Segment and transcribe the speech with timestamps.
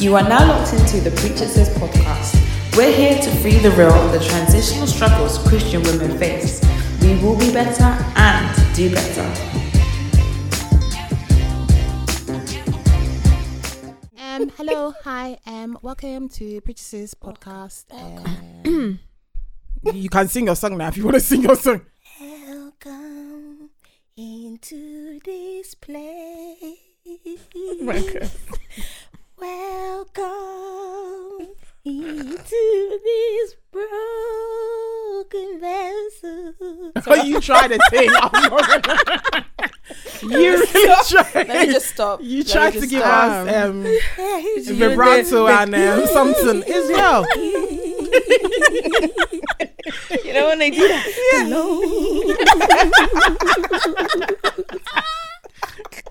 [0.00, 2.34] You are now locked into the Preacher Says podcast.
[2.74, 6.62] We're here to free the real of the transitional struggles Christian women face.
[7.02, 7.84] We will be better
[8.16, 9.26] and do better.
[14.18, 17.84] Um, hello, hi, um, welcome to Preachers podcast.
[17.92, 19.00] Um,
[19.92, 21.82] You can sing your song now if you want to sing your song.
[22.18, 23.68] welcome
[24.16, 26.78] into this place.
[29.40, 30.26] Welcome
[31.84, 36.92] into this broken vessel.
[37.02, 38.10] So you try to sing.
[40.22, 40.66] You really
[41.08, 41.48] tried.
[41.48, 42.20] Let me just stop.
[42.22, 43.48] You Let me tried to just give stop.
[43.48, 43.86] us um,
[44.76, 47.26] vibrato and um, something as well.
[50.24, 51.06] You know when they do that?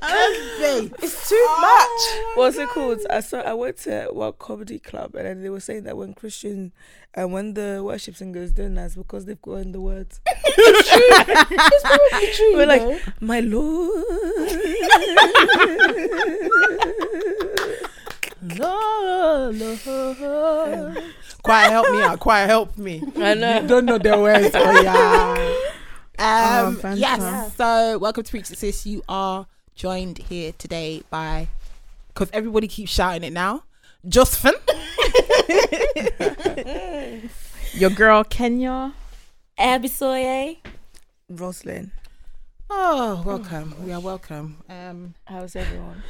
[0.02, 1.62] It's too much.
[1.62, 3.00] Oh What's it called?
[3.10, 3.42] I saw.
[3.42, 6.72] I went to World Comedy Club, and then they were saying that when Christian
[7.14, 10.22] and when the worship singers doing that, it's because they've got in the words.
[10.28, 11.10] it's true.
[11.82, 12.56] probably true.
[12.56, 14.06] We're like, my Lord.
[18.58, 19.56] Lord,
[19.86, 21.04] Lord.
[21.44, 22.20] Quiet, help me out.
[22.20, 23.04] Quiet, help me.
[23.18, 23.62] I know.
[23.62, 24.52] You don't know the words.
[24.54, 25.56] Oh, yeah.
[26.20, 27.56] Um, Oh, yes.
[27.56, 28.86] So, welcome to Preachers Sis.
[28.86, 31.48] You are joined here today by
[32.10, 33.64] Because everybody keeps shouting it now.
[34.08, 34.54] Josephine.
[37.74, 38.94] Your girl Kenya.
[39.58, 40.58] Abisoye.
[41.30, 41.92] Roslyn.
[42.70, 43.76] Oh, welcome.
[43.86, 44.58] We are welcome.
[44.70, 46.04] Um, How's everyone?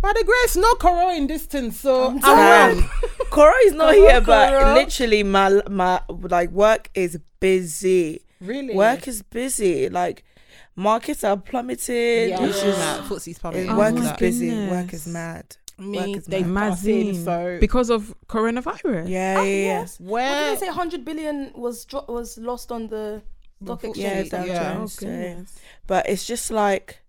[0.00, 2.76] by the grace, no Coro in distance, so I'm tired.
[2.78, 2.90] well.
[3.30, 8.22] Cora is not Cora, here, but literally my my like work is busy.
[8.40, 8.74] Really?
[8.74, 9.88] Work is busy.
[9.88, 10.24] Like
[10.76, 12.30] markets are plummeted.
[12.30, 14.68] yeah, It's just that FTSE's it- Oh work is busy.
[14.68, 15.56] Work is mad.
[15.78, 15.98] me.
[15.98, 16.72] Work is They mad.
[16.72, 17.24] Mazine.
[17.24, 19.08] so Because of coronavirus.
[19.08, 19.80] Yeah, Oh, yeah, yeah.
[19.80, 19.98] yes.
[20.00, 20.68] What where did they say?
[20.68, 23.22] 100 billion was dro- was lost on the
[23.62, 24.48] stock Before- Yeah, exchange.
[24.48, 24.74] Yeah.
[24.74, 27.00] Jones, Oh, oh so- But it's just like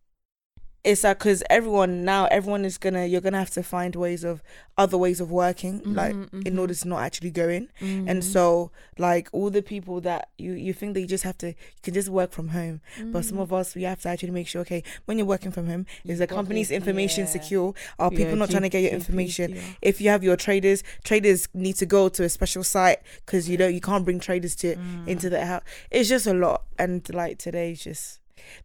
[0.83, 4.41] it's like because everyone now everyone is gonna you're gonna have to find ways of
[4.77, 8.09] other ways of working like Mhm, in order to not actually go in Mhm.
[8.09, 11.47] and so like all the people that you you think that you just have to
[11.49, 11.53] you
[11.83, 12.81] can just work from home
[13.11, 13.41] but some Mm.
[13.41, 16.17] of us we have to actually make sure okay when you're working from home is
[16.17, 17.29] the company's information yeah.
[17.31, 19.75] secure are Yeah, people not trying to get your information GDPR.
[19.83, 23.55] if you have your traders traders need to go to a special site because you
[23.57, 25.07] know you can't bring traders to Mm.
[25.07, 28.19] into the house it's just a lot and like today's just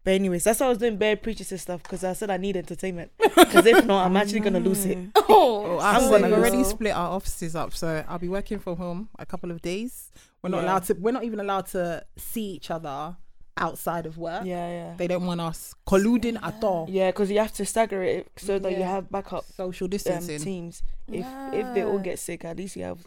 [0.05, 2.37] but anyways that's why i was doing bare preachers and stuff because i said i
[2.37, 4.99] need entertainment because if not i'm actually gonna lose it
[5.29, 6.69] Oh, I'm I'm gonna gonna already lose.
[6.69, 10.11] split our offices up, so I'll be working from home a couple of days.
[10.41, 10.65] We're not Yeah.
[10.67, 10.95] allowed to.
[10.95, 13.17] We're not even allowed to see each other
[13.59, 14.45] outside of work.
[14.45, 16.87] yeah yeah They don't want us colluding at all.
[16.89, 20.39] yeah because you have to stagger it so that you have backup Social um, distancing.
[20.41, 22.99] teams if if they all get sick at least you have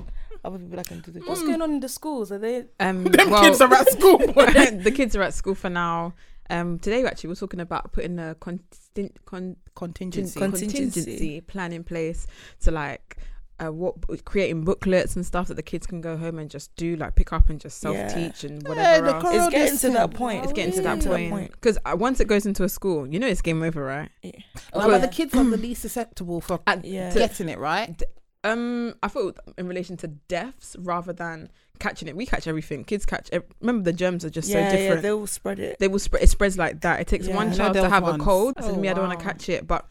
[0.43, 2.31] other people that can do the What's going on in the schools?
[2.31, 2.65] Are they?
[2.79, 4.17] Um, Them well, kids are at school.
[4.19, 6.13] the kids are at school for now.
[6.49, 10.39] Um, today actually we're talking about putting a constin- con- Contingency.
[10.39, 11.01] Con- contingency.
[11.01, 11.41] Contingency.
[11.41, 12.25] plan in place
[12.61, 13.17] to like
[13.61, 16.95] uh, what creating booklets and stuff that the kids can go home and just do
[16.95, 19.25] like pick up and just self teach and whatever the else.
[19.35, 22.45] it's getting to that point it's getting to that point because uh, once it goes
[22.45, 24.09] into a school, you know it's game over, right?
[24.23, 24.31] No,
[24.73, 27.13] Oh, but the kids are the least susceptible for And Yeah.
[27.13, 28.01] getting it right.
[28.45, 32.15] Um, I thought in relation to deaths rather than catching it.
[32.15, 32.83] We catch everything.
[32.83, 33.29] Kids catch.
[33.31, 35.01] ev- Remember, the germs are just yeah so yeah different.
[35.01, 36.23] they will spread it they will spread.
[36.23, 36.99] It spreads like that.
[36.99, 37.35] It takes Yeah.
[37.35, 38.21] One child to have ones.
[38.21, 38.53] a cold.
[38.57, 39.85] I said, Oh, me, I don't want to catch it, but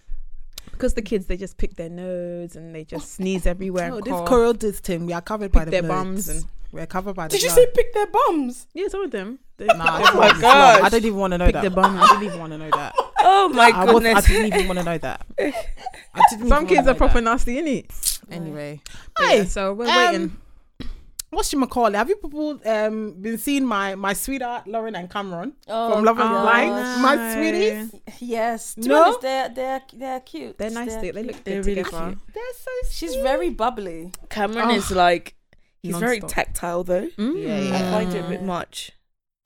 [0.71, 3.91] because the kids they just pick their nose and they just sneeze everywhere.
[3.93, 6.27] Oh, this cough, coral this thing, we are covered by the their bloods.
[6.27, 7.55] bums and We're covered by the Did you blood.
[7.57, 8.67] say pick their bums?
[8.75, 9.39] yeah, some of them.
[9.57, 10.41] They Nah, pick I their don't my want bums.
[10.41, 10.55] this one.
[10.57, 10.91] I gosh.
[10.93, 11.61] don't even want to know Pick that.
[11.63, 11.97] their bum.
[11.99, 12.95] I didn't even want to know that.
[13.21, 15.27] oh my I, was, I didn't even want to know that.
[15.41, 17.23] I didn't Some kids are proper that.
[17.23, 18.21] nasty, innit?
[18.31, 18.81] Anyway,
[19.19, 20.37] hey, yeah, so we're um, waiting.
[21.31, 21.93] What's your call?
[21.93, 26.19] Have you people um been seeing my my sweetheart Lauren and Cameron Oh, from Love
[26.19, 27.03] and oh, Blind?
[27.03, 28.75] My sweeties, Yes.
[28.75, 29.03] To No?
[29.03, 30.59] honest, they're they're they're cute.
[30.59, 30.95] They're nice.
[30.97, 31.27] They, they cute.
[31.27, 32.07] look They're good really together.
[32.07, 32.19] cute.
[32.35, 32.71] they're so.
[32.91, 34.13] She's very bubbly.
[34.31, 34.75] cameron Oh.
[34.75, 35.35] is like
[35.83, 36.35] he's very Non-stop.
[36.47, 37.43] tactile though Mm.
[37.47, 37.77] Yeah, yeah.
[37.79, 38.93] i find it a bit much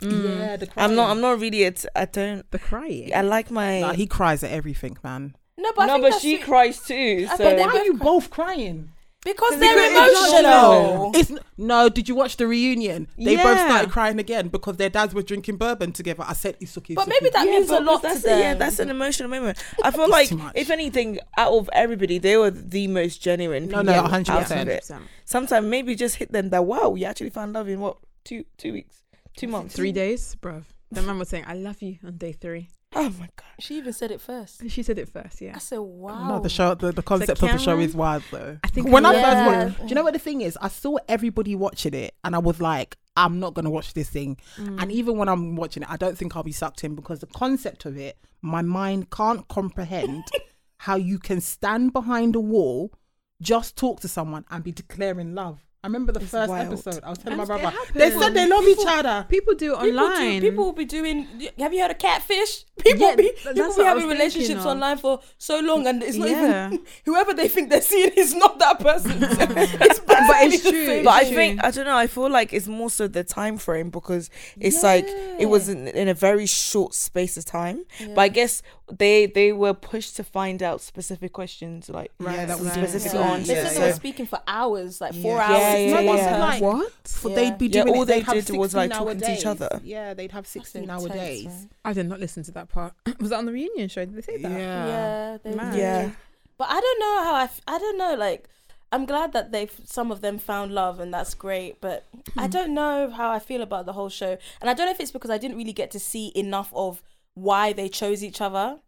[0.02, 0.38] Mm.
[0.40, 3.14] Yeah, the i'm not i'm not really it i don't The crying.
[3.14, 5.36] i like my Nah, he cries at everything, man.
[5.56, 6.42] No, but no but she sweet.
[6.44, 8.90] cries too so think Why are you cry- both crying?
[9.24, 11.12] Because Because they're it's emotional.
[11.14, 11.88] It's n- no.
[11.88, 13.08] Did you watch the reunion?
[13.16, 16.24] They both started crying again because their dads were drinking bourbon together.
[16.26, 18.90] I said, "Isuki." But maybe that means a lot that's to a- yeah that's an
[18.90, 23.69] emotional moment i feel like if anything out of everybody they were the most genuine
[23.69, 24.62] No, no, 100%.
[24.62, 24.90] of it
[25.24, 28.72] sometimes maybe just hit them that wow you actually found love in what two two
[28.72, 29.02] weeks
[29.36, 30.64] two months Three days, bruv.
[30.90, 32.69] The man was saying, "I love you" on day three.
[32.94, 33.46] Oh my god.
[33.58, 34.68] She even said it first.
[34.68, 35.52] She said it first, yeah.
[35.54, 36.28] I said, wow.
[36.28, 38.58] No, the show, the, the concept of the show is wild though.
[38.64, 39.22] I think when I Yeah.
[39.22, 40.58] first watched, do you know what the thing is?
[40.60, 44.36] I saw everybody watching it, and I was like, I'm not gonna watch this thing.
[44.56, 44.82] Mm.
[44.82, 47.26] And even when I'm watching it, I don't think I'll be sucked in because the
[47.26, 50.24] concept of it, my mind can't comprehend
[50.78, 52.92] how you can stand behind a wall,
[53.40, 55.60] just talk to someone, and be declaring love.
[55.84, 56.69] I remember the It's first wild.
[56.73, 57.02] episode.
[57.02, 59.26] I was telling And my brother, they said they love each other.
[59.29, 60.40] people do it People, online.
[60.40, 61.26] do, people will be doing.
[61.58, 62.64] Have you heard of catfish?
[62.82, 66.67] People Yeah, be people be having relationships online for so long, and it's not Yeah.
[66.69, 69.12] even whoever they think they're seeing is not that person.
[69.23, 70.87] it's but it's true.
[70.87, 71.34] same But I true.
[71.34, 71.96] think I don't know.
[71.96, 75.05] I feel like it's more so the time frame because it's like
[75.38, 77.84] it was in, in a very short space of time.
[78.14, 82.58] But I guess they they were pushed to find out specific questions, like Yeah, that
[82.58, 83.20] was specific Yeah.
[83.32, 83.49] answers.
[83.49, 85.52] They said they were speaking for hours, like four Yeah.
[85.52, 85.71] hours.
[85.78, 86.38] Yeah, yeah, to yeah.
[86.38, 86.92] Like- what?
[87.04, 87.36] For Yeah.
[87.36, 88.06] they'd be Yeah, doing all it.
[88.06, 89.80] they They'd have did was, like, 16 hour talking to each other.
[89.84, 91.44] Yeah, they'd have 16 hour intense, days.
[91.46, 91.70] man.
[91.84, 92.94] I did not listen to that part.
[93.20, 94.04] Was that on the reunion show?
[94.04, 94.50] Did they say that?
[94.50, 96.10] Yeah, they Yeah.
[96.58, 97.44] But I don't know how I.
[97.44, 98.14] F- I don't know.
[98.14, 98.48] Like,
[98.92, 101.80] I'm glad that they've some of them found love, and that's great.
[101.80, 102.50] But I hmm.
[102.50, 105.10] don't know how I feel about the whole show, and I don't know if it's
[105.10, 107.02] because I didn't really get to see enough of
[107.34, 108.78] why they chose each other.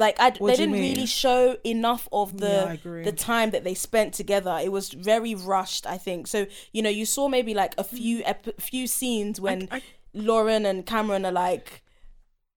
[0.00, 0.94] Like, I What they didn't mean?
[0.96, 4.58] really show enough of the Yeah, the time that they spent together.
[4.62, 6.26] It was very rushed, I think.
[6.26, 9.82] So you know, you saw maybe like a few ep- few scenes when I-
[10.14, 11.82] Lauren and Cameron are like,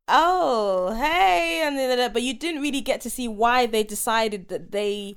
[0.07, 3.83] "Oh, hey," and da, da, da, but you didn't really get to see why they
[3.83, 5.15] decided that they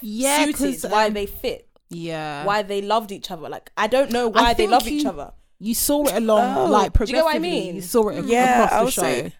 [0.00, 2.44] Yeah, suited, 'cause, why um, they fit, Yeah.
[2.44, 3.48] why they loved each other.
[3.48, 5.32] Like I don't know why they think love each other.
[5.60, 7.48] You saw it along, Oh, like do you get what I progressively.
[7.50, 7.74] mean?
[7.76, 9.02] You saw it Yeah, across I the show.
[9.02, 9.32] say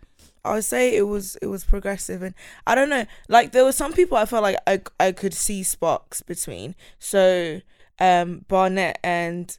[0.45, 2.35] I would say it was it was progressive, and
[2.67, 3.07] I don't know.
[3.29, 6.75] Like there were some people I felt like I I could see sparks between.
[6.99, 7.61] So
[8.01, 9.57] um Barnett and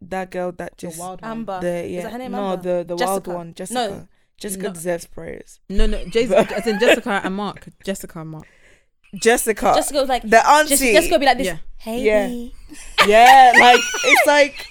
[0.00, 1.30] that girl that The just wild one.
[1.30, 2.62] Amber, the Is yeah that her name, no Amber?
[2.84, 4.08] the the wild one Jessica No.
[4.38, 4.72] Jessica No.
[4.72, 5.60] deserves prayers.
[5.68, 7.68] No, no, Jason, as in Jessica and Mark.
[7.84, 8.46] Jessica and Mark.
[9.14, 11.46] Jessica, Jessica was like, the auntie, Jessica, Jessica would be like this.
[11.46, 11.58] Yeah.
[11.76, 12.48] Hey, Yeah.
[13.06, 14.66] yeah, like it's like.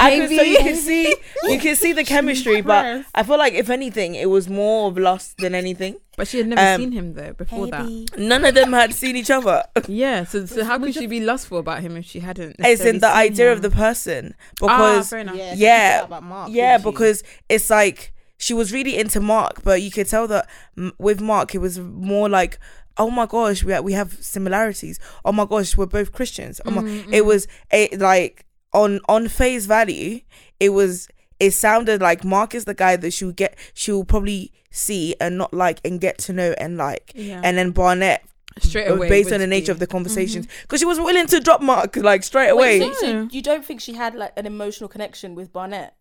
[0.00, 1.14] I Hey, so you can see
[1.48, 4.96] you can see the chemistry, but I feel like if anything, it was more of
[4.98, 5.96] lust than anything.
[6.16, 8.18] But she had never Um, seen him though before Hey, that.
[8.18, 9.62] None of them had seen each other.
[9.88, 12.56] Yeah, so so how could she be lustful about him if she hadn't?
[12.58, 15.36] It's in the seen idea of the person ah, because fair enough.
[15.36, 16.04] Yeah, 'cause Yeah.
[16.04, 20.26] about Mark, yeah, because it's like she was really into Mark, but you could tell
[20.28, 20.48] that
[20.78, 22.58] m- with Mark it was more like,
[22.96, 24.98] oh my gosh, we ha- we have similarities.
[25.24, 26.60] Oh my gosh, we're both Christians.
[26.66, 30.20] Oh my, Mm, it was a like on on face value,
[30.58, 31.08] it was
[31.38, 35.52] it sounded like Mark is the guy that she'll get she'll probably see and not
[35.54, 37.40] like and get to know and like, Yeah.
[37.42, 38.22] and then Barnett.
[38.58, 41.26] straight uh, away based on the nature be- of the conversations, because she was willing
[41.28, 42.92] to drop Mark like straight Wait, away.
[42.94, 45.94] so, so you don't think she had like an emotional connection with Barnett?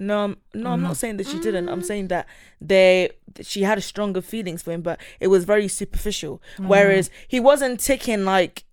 [0.00, 0.88] No, I'm- no, I'm Mm.
[0.88, 1.68] not saying that she didn't.
[1.68, 2.26] I'm saying that
[2.60, 6.42] they that she had stronger feelings for him, but it was very superficial.
[6.58, 8.64] Whereas he wasn't ticking like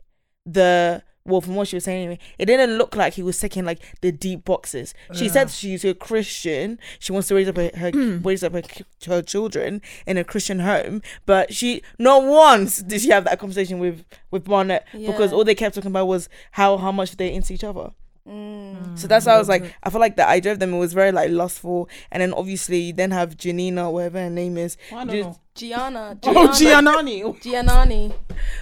[0.46, 3.66] the well, from what she was saying, anyway, it didn't look like he was taking
[3.66, 4.94] like the deep boxes.
[5.14, 6.80] She said she's a Christian.
[6.98, 8.22] She wants to raise up her, her hmm.
[8.24, 8.64] raise up her,
[9.06, 13.80] her children in a Christian home, but she not once did she have that conversation
[13.80, 17.54] with with Barnett because all they kept talking about was how how much they into
[17.54, 17.92] each other.
[18.30, 18.98] Mm.
[19.00, 20.94] So that's why I was like, I feel like the idea of them it was
[20.94, 24.96] very like lustful, and then obviously you then have Janina, whatever her name is, I
[25.06, 25.40] don't Just- know.
[25.56, 26.18] Gianna.
[26.24, 27.38] Oh, Giannani.
[27.42, 28.14] Giannani.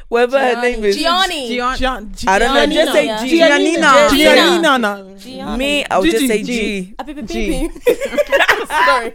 [0.07, 0.97] whatever her name is.
[0.97, 1.55] Gianni.
[1.55, 2.65] Gian- Gian- I don't know.
[2.65, 3.23] Giannina, Just say yeah.
[3.23, 3.39] G.
[3.39, 4.07] Giannina.
[4.09, 4.63] Giannina.
[4.63, 5.19] Giannina.
[5.21, 5.57] Gianni.
[5.59, 6.45] Me, I would just say G.
[6.45, 6.95] G.
[6.97, 7.49] Ah, beep, beep, G.
[7.67, 8.67] beep, beep.
[8.67, 9.13] Sorry.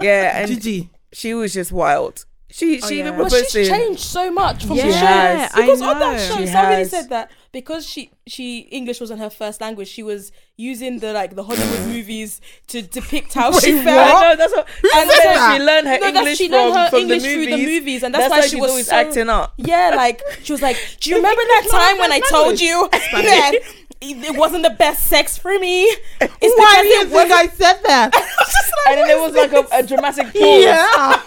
[0.00, 0.90] Yeah, and Gigi.
[1.12, 2.26] she was just wild.
[2.48, 3.10] She Oh, she even yeah.
[3.18, 4.98] But proposed she's to changed so much from Yeah, the show.
[5.06, 5.50] has.
[5.52, 6.90] I Because on that show, She somebody has.
[6.90, 11.34] said that because she she English wasn't her first language, she was using the like
[11.34, 13.88] the Hollywood movies to depict how she felt.
[14.16, 14.68] I know that's what.
[14.68, 15.56] And said then that?
[15.58, 17.56] she learned her No, that's English she learned from, her from English the through the
[17.56, 19.52] movies, and that's, That's why, why she was always so, acting up.
[19.56, 23.58] Yeah, like she was like, "Do you remember that time when I told you that
[24.00, 25.84] it it wasn't the best sex for me?
[26.20, 28.12] It's Why do because you it think was." I said that?
[28.88, 30.62] And then there was like a, a dramatic pause.
[30.62, 31.22] yeah.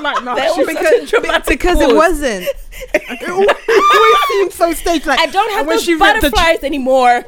[0.00, 1.90] like, no, There she, was such a dramatic because pause.
[1.90, 2.48] it wasn't.
[2.94, 5.04] it always seemed so staged.
[5.06, 7.24] Like, I don't have when those she ripped the butterflies anymore.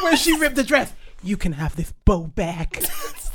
[0.00, 2.82] when she ripped the dress, you can have this bow back.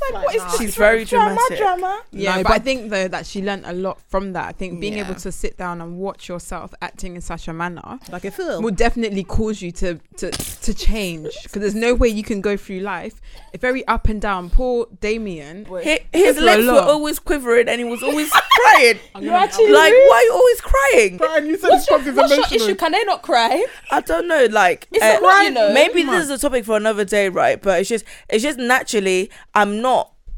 [0.04, 0.50] It's like, what is nah.
[0.52, 1.58] this She's very drama, dramatic.
[1.58, 2.02] drama?
[2.12, 4.48] Yeah, No, but I think though that she learned a lot from that.
[4.48, 5.06] I think being Yeah.
[5.06, 8.64] able to sit down and watch yourself acting in such a manner like a film.
[8.64, 12.58] will definitely cause you to to to change because there's no way you can go
[12.58, 13.22] through life
[13.60, 14.50] very up and down.
[14.50, 15.66] Poor Damian.
[15.66, 19.00] Hi- His for legs were always quivering and he was always crying.
[19.22, 21.18] You actually Like, why are you always crying?
[21.18, 22.76] Brian, you said What's this your, is what's your issue?
[22.76, 23.64] Can they not cry?
[23.92, 24.46] I don't know.
[24.50, 25.74] Like, It's uh, a lot, you know.
[25.74, 27.62] maybe this is a topic for another day, right?
[27.62, 29.91] But it's just, it's just naturally, I'm not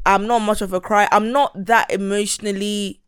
[0.06, 1.08] I'm not much of a cry.
[1.10, 3.00] I'm not that emotionally.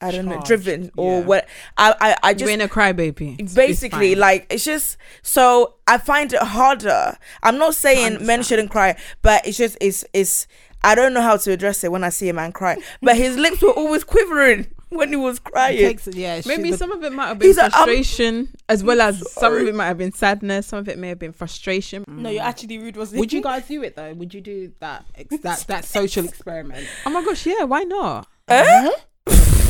[0.00, 1.24] I don't know, driven or yeah.
[1.24, 1.48] what.
[1.78, 3.34] I I, I You're just in a crybaby.
[3.34, 4.20] It's- it's basically fine.
[4.20, 7.16] like it's just so I find it harder.
[7.42, 10.46] I'm not saying men shouldn't cry, but it's just it's it's
[10.82, 12.76] I don't know how to address it when I see a man cry.
[13.00, 15.78] But his lips were always quivering when he was It crying.
[15.78, 18.82] takes, yeah, she- Maybe the- some of it might have been He's like, frustration, as
[18.84, 20.66] well as some of it might have been sadness.
[20.68, 22.04] Some of it may have been frustration.
[22.08, 24.12] No, you're actually rude, wasn't Would you guys do it though?
[24.14, 26.86] Would you do that ex- that that social experiment?
[27.06, 28.26] Oh my gosh, yeah, why not?
[28.48, 28.90] Eh?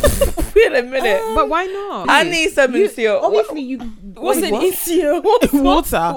[0.54, 1.20] Wait a minute.
[1.22, 2.06] Um, but why not?
[2.08, 3.20] I need some You- incio.
[3.22, 4.64] Obviously, you What's wait, an what?
[4.64, 5.22] issue?
[5.62, 6.14] water.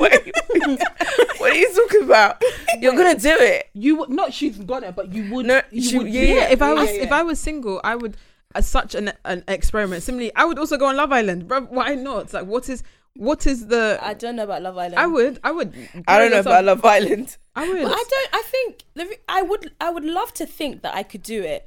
[0.00, 0.32] Wait,
[1.38, 2.42] what are you talking about?
[2.80, 3.68] You're gonna do it.
[3.74, 4.32] You would not.
[4.32, 5.46] She's got it, but you would.
[5.46, 7.12] No, you she- would yeah, do yeah, if I was yeah, if.
[7.12, 8.16] I was single, I would
[8.54, 10.02] as such an an experiment.
[10.02, 11.48] Similarly, I would also go on Love Island.
[11.48, 12.32] Bro, why not?
[12.32, 12.82] Like what is
[13.14, 14.98] what is the I don't know about Love Island.
[14.98, 15.74] I would I would
[16.06, 17.36] I don't know yourself- about Love Island.
[17.56, 18.28] I would But I don't.
[18.32, 18.84] I think
[19.28, 19.72] I would.
[19.80, 21.66] I would love to think that I could do it,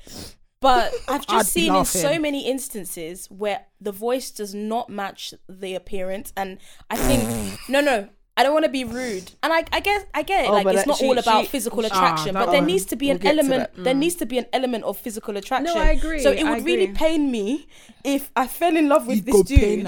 [0.70, 2.02] but I've I'd just be seen in laughing.
[2.02, 6.50] so many instances where the voice does not match the appearance, and
[6.90, 7.22] I think
[7.70, 8.10] no, no.
[8.38, 10.50] I don't want to be rude, and I, I guess I get it.
[10.50, 12.52] Oh, like but it's that- not she- all about she- physical Ah, attraction, that but
[12.52, 12.68] there one.
[12.68, 13.74] needs to be We'll an get to element.
[13.76, 13.84] that.
[13.86, 13.98] There Mm.
[14.04, 15.78] needs to be an element of physical attraction.
[15.78, 16.96] I agree, So it I would really agree.
[16.96, 17.66] pain me
[18.04, 19.88] if I fell in love with You this go dude.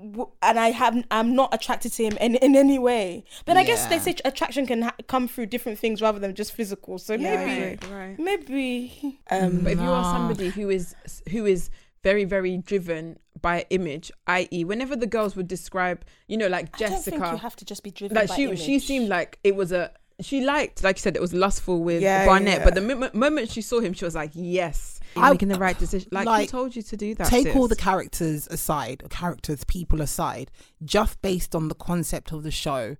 [0.00, 3.24] W- and I have I'm not attracted to him in, in any way.
[3.46, 6.52] But I guess they say attraction can ha- come through different things rather than just
[6.52, 6.98] physical.
[6.98, 7.94] So Yeah, maybe agree.
[7.96, 8.18] right.
[8.18, 10.94] maybe Um, But if you are somebody who is
[11.30, 11.70] who is
[12.02, 16.88] very very driven by image, i.e., whenever the girls would describe, you know, like I
[16.88, 18.60] don't think you Jessica, have to just be driven like by she image.
[18.60, 19.90] she seemed like it was a
[20.20, 22.64] she liked like you said it was lustful with Yeah, Barnett, yeah.
[22.64, 25.58] but the moment, moment she saw him, she was like, yes, you're I- making the
[25.58, 26.08] right decision.
[26.12, 27.26] Like, who told you to do that?
[27.28, 30.50] Take all the characters aside, characters, people aside,
[30.84, 32.96] just based on the concept of the show.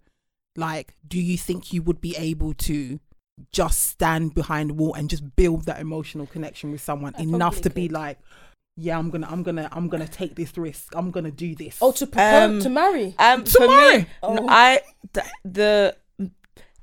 [0.57, 3.01] Like, do you think you would be able to
[3.53, 7.55] just stand behind the wall and just build that emotional connection with someone I enough
[7.55, 7.93] probably to be could.
[7.93, 8.19] like,
[8.77, 10.93] yeah, I'm gonna, I'm gonna, I'm gonna take this risk.
[10.95, 11.79] I'm gonna do this.
[11.81, 13.15] oh to propose Um, to marry.
[13.19, 13.99] Um, for Tomorrow.
[13.99, 14.35] me, Oh.
[14.35, 14.81] no, I
[15.13, 15.97] the, the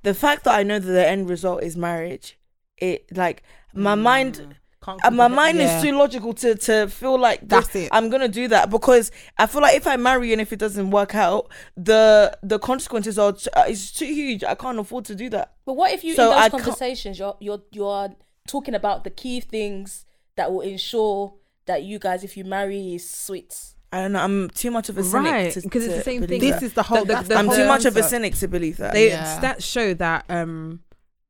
[0.03, 2.37] the fact that I know that the end result is marriage,
[2.77, 3.43] it like
[3.73, 4.55] my mind.
[4.87, 5.77] Can't uh, my mind yeah.
[5.77, 7.89] is too logical to to feel like this- That's it.
[7.91, 10.89] I'm gonna do that because I feel like if I marry and if it doesn't
[10.91, 14.43] work out, the the consequences are t- uh, it's too huge.
[14.43, 15.53] I can't afford to do that.
[15.65, 18.15] But what if you So in I those can't- conversations you're you're you're
[18.47, 20.05] talking about the key things
[20.37, 21.33] that will ensure
[21.65, 23.53] that you guys, if you marry, is sweet.
[23.91, 24.19] I don't know.
[24.21, 26.39] I'm too much of a cynic Right, to- 'cause it's the same thing.
[26.39, 26.63] This that.
[26.63, 27.03] is the whole.
[27.05, 28.93] the- that's the- the I'm whole too much of a cynic to believe that.
[28.93, 29.39] They Yeah.
[29.41, 30.81] stats show that um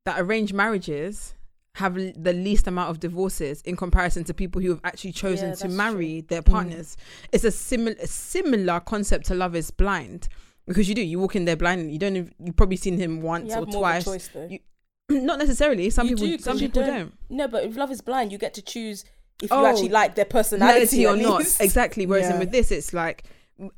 [0.04, 1.34] that arranged marriages
[1.78, 5.48] have l- the least amount of divorces in comparison to people who have actually chosen
[5.50, 6.50] Yeah, to marry their Mm.
[6.52, 6.96] partners.
[7.32, 10.28] It's a similar similar concept to Love Is Blind
[10.66, 13.54] because you do you walk in there blind you don't you've probably seen him once
[13.54, 14.04] or twice.
[14.04, 14.30] choice.
[14.50, 14.58] You-
[15.10, 15.88] Not necessarily.
[15.88, 17.12] Some You people do, some people don't- don't.
[17.30, 19.04] No, but if love is blind, you get to choose
[19.42, 21.40] if Oh, you actually like their personality or not.
[21.60, 22.04] Exactly.
[22.04, 22.38] Whereas in Yeah.
[22.40, 23.24] with this, it's like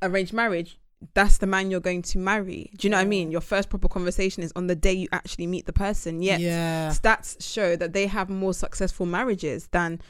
[0.03, 0.80] arranged marriage.
[1.15, 2.71] That's the man you're going to marry.
[2.77, 3.31] Do you know what I mean?
[3.31, 6.21] Your first proper conversation is on the day you actually meet the person.
[6.23, 6.91] Yet Yeah.
[6.91, 10.01] stats show that they have more successful marriages than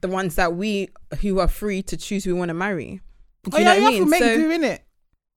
[0.00, 0.88] the ones that we
[1.22, 3.00] who are free to choose who we want to marry.
[3.44, 4.10] Do Oh, you yeah, know you what I have to mean?
[4.10, 4.82] make So do in it.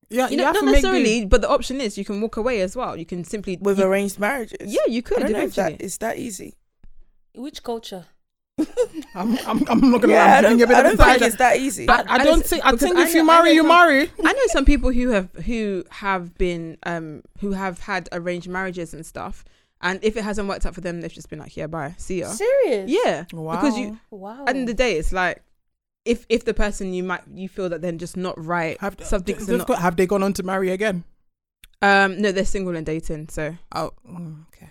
[0.09, 0.91] Yeah, you you know, have not to make do.
[0.91, 2.95] necessarily, but the option is you can walk away as well.
[2.97, 4.57] You can simply with you- arranged marriages.
[4.73, 5.77] yeah, you I could don't know if eventually.
[5.77, 6.55] that is that easy.
[7.35, 8.05] Which culture?
[9.15, 10.31] I'm, I'm, I'm not gonna Yeah, lie.
[10.31, 11.85] I I'm don't, giving you a bit I of don't think it's that easy.
[11.85, 12.65] But I, I don't think.
[12.65, 14.11] I because think I if know- you marry, you some- marry.
[14.23, 18.93] I know some people who have who have been um who have had arranged marriages
[18.93, 19.45] and stuff,
[19.81, 22.19] and if it hasn't worked out for them, they've just been like, "Yeah, bye, see
[22.21, 22.89] ya." Serious?
[22.89, 23.55] Yeah, Wow.
[23.61, 24.41] because you Wow.
[24.41, 25.43] at the end of the day, it's like
[26.05, 29.45] if if the person you might you feel that they're just not right, have, something's
[29.45, 29.67] they've not.
[29.67, 31.03] got- have they gone on to marry again?
[31.83, 34.69] um, no, they're single and dating, so Oh, mm, okay.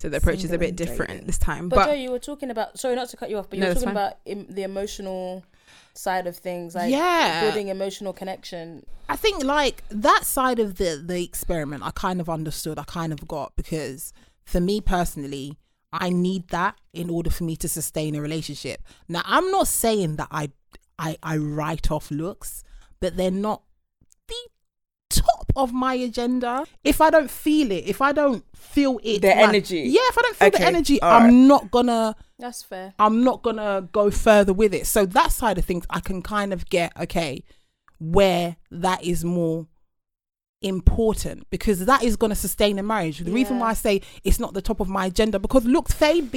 [0.00, 1.26] So the approach is a bit different dating.
[1.26, 1.68] this time.
[1.68, 2.78] But, But, Joe, you were talking about.
[2.78, 5.44] Sorry, not to cut you off, but you No, were talking about Im- the emotional
[5.94, 7.42] side of things, like Yeah.
[7.42, 8.84] building emotional connection.
[9.08, 12.78] I think like that side of the the experiment, I kind of understood.
[12.78, 14.12] I kind of got because
[14.44, 15.58] for me personally,
[15.92, 18.80] I need that in order for me to sustain a relationship.
[19.08, 20.50] Now, I'm not saying that I
[20.98, 22.62] I I write off looks,
[23.00, 23.62] but they're not
[25.62, 26.64] of my agenda.
[26.84, 29.80] If I don't feel it, if I don't feel it, The like- energy.
[29.80, 30.00] yeah.
[30.10, 31.32] If I don't feel the energy, all I'm right.
[31.32, 32.16] not gonna.
[32.38, 32.94] That's fair.
[32.98, 34.86] I'm not gonna go further with it.
[34.86, 37.44] So that side of things, I can kind of get okay,
[37.98, 39.66] where that is more
[40.62, 43.18] important because that is gonna sustain a marriage.
[43.20, 46.30] The reason why I say it's not the top of my agenda because looks fade,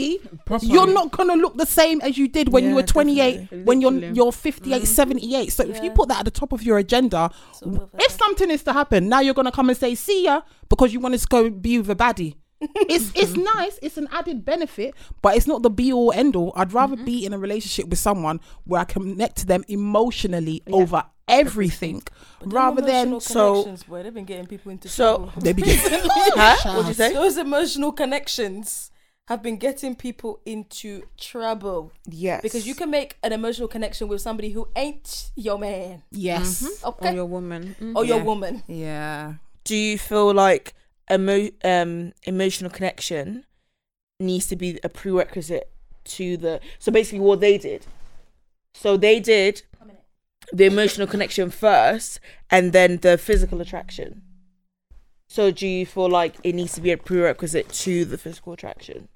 [0.61, 3.63] You're not gonna look the same as you did when you were 28, definitely.
[3.65, 4.87] when you're you're 58, Mhm.
[4.87, 5.51] 78.
[5.51, 8.63] So if you put that at the top of your agenda, So, if something is
[8.63, 11.49] to happen, now you're gonna come and say see ya because you want to go
[11.49, 12.35] be with a baddie.
[12.89, 13.77] it's it's nice.
[13.81, 16.53] It's an added benefit, but it's not the be all end all.
[16.55, 17.05] I'd rather Mm-hmm.
[17.05, 22.03] be in a relationship with someone where I connect to them emotionally over everything,
[22.41, 25.33] rather than So- connections, boy, they've been getting people into So- trouble.
[25.41, 26.73] they be just, Huh?
[26.73, 27.13] What'd you say?
[27.13, 28.91] Those emotional connections
[29.29, 32.41] have been getting people into trouble Yes.
[32.41, 37.09] because you can make an emotional connection with somebody who ain't your man, yes, okay,
[37.11, 37.75] Or your woman.
[37.79, 37.95] Mm.
[37.95, 38.23] or your Yeah.
[38.23, 38.63] woman.
[38.67, 39.33] yeah.
[39.63, 40.73] Do you feel like
[41.09, 43.45] emo- um, emotional connection
[44.19, 45.69] needs to be a prerequisite
[46.03, 46.59] to the?
[46.79, 47.85] So basically, what they did.
[48.73, 49.61] So they did
[50.53, 52.19] the emotional connection first,
[52.49, 54.21] and then the physical attraction.
[55.27, 59.09] So do you feel like it needs to be a prerequisite to the physical attraction?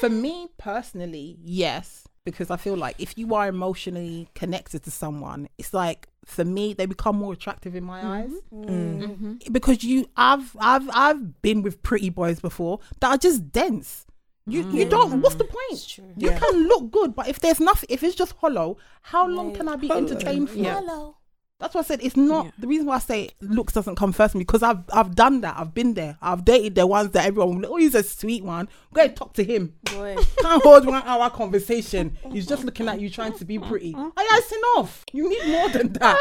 [0.00, 5.48] For me personally, yes, because I feel like if you are emotionally connected to someone,
[5.58, 8.32] it's like for me they become more attractive in my eyes.
[8.52, 9.52] Mm-hmm.
[9.52, 14.06] because you I've I've I've been with pretty boys before that are just dense.
[14.46, 15.88] You you don't what's the point?
[15.88, 16.12] true.
[16.16, 19.68] You can look good, but if there's nothing if it's just hollow, how long can
[19.68, 20.56] I be entertained for?
[20.58, 20.80] Yeah.
[20.80, 21.16] Hello.
[21.60, 22.50] That's why I said it's not Yeah.
[22.58, 25.40] the reason why I say looks doesn't come first for me because I've I've done
[25.42, 25.56] that.
[25.56, 26.18] I've been there.
[26.20, 28.68] I've dated the ones that everyone will like, oh he's a sweet one.
[28.92, 29.74] Go and talk to him.
[29.84, 32.18] Boy, Can't hold one hour conversation.
[32.30, 33.94] He's just looking at you trying to be pretty.
[33.96, 35.04] Oh yeah, it's enough.
[35.12, 36.18] You need more than that.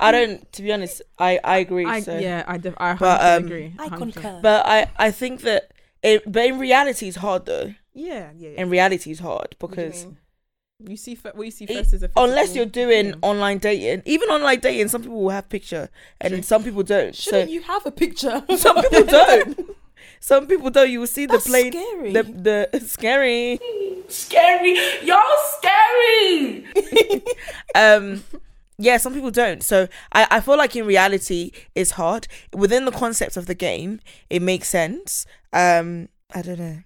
[0.00, 0.52] I don't.
[0.52, 1.86] To be honest, I I agree.
[1.86, 2.18] I, so.
[2.18, 3.74] yeah, I, def- I 100% But, um, agree.
[3.78, 3.96] I 100%.
[3.98, 4.40] concur.
[4.42, 6.30] But I I think that it.
[6.30, 7.74] But in reality, it's hard though.
[7.94, 8.50] Yeah, yeah.
[8.50, 8.60] yeah.
[8.62, 10.06] In reality, it's hard What do you because.
[10.86, 13.20] you see, fir- what you see first is a unless you're doing thing.
[13.22, 15.88] online dating, even online dating, some people will have picture
[16.20, 17.14] and then some people don't.
[17.14, 18.44] shouldn't so you have a picture?
[18.56, 19.76] some people don't.
[20.20, 20.90] Some people don't.
[20.90, 21.72] You will see the That's plane.
[21.72, 22.12] scary.
[22.12, 22.22] The
[22.70, 23.60] the scary.
[24.08, 24.76] Scary.
[25.02, 25.20] Y'all
[25.58, 26.66] scary.
[27.74, 28.24] Um.
[28.80, 29.60] Yeah, some people don't.
[29.64, 32.28] So I, I feel like in reality it's hard.
[32.54, 33.98] Within the concept of the game,
[34.30, 35.26] it makes sense.
[35.52, 36.78] Um, I don't know.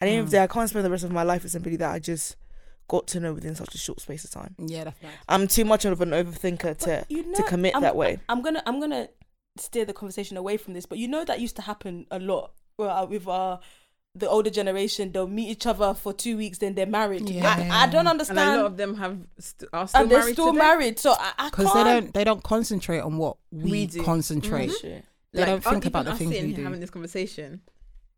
[0.00, 1.52] At the end of the day, I can't spend the rest of my life with
[1.52, 2.36] somebody that I just
[2.86, 4.54] got to know within such a short space of time.
[4.58, 5.12] Yeah, that's right.
[5.28, 8.18] I'm too much of an overthinker to you know, to commit I'm, that way.
[8.28, 9.08] I'm gonna I'm gonna
[9.58, 12.52] steer the conversation away from this, but you know that used to happen a lot
[12.78, 13.58] well, with our
[14.14, 15.10] the older generation.
[15.12, 17.28] They'll meet each other for two weeks, then they're married.
[17.28, 17.68] Yeah.
[17.70, 18.38] I, I don't and understand.
[18.38, 20.58] a lot of them have st- are still and they're married still today.
[20.58, 21.74] married, so I, I Because can't.
[21.84, 24.02] they don't they don't concentrate on what we, We do.
[24.04, 24.70] concentrate.
[24.80, 25.04] Shit.
[25.32, 26.62] They don't uh, think about the us things we do.
[26.62, 27.60] Having this conversation,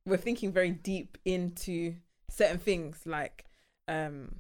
[0.07, 1.95] we're thinking very deep into
[2.31, 3.45] certain things like,
[3.89, 4.35] um,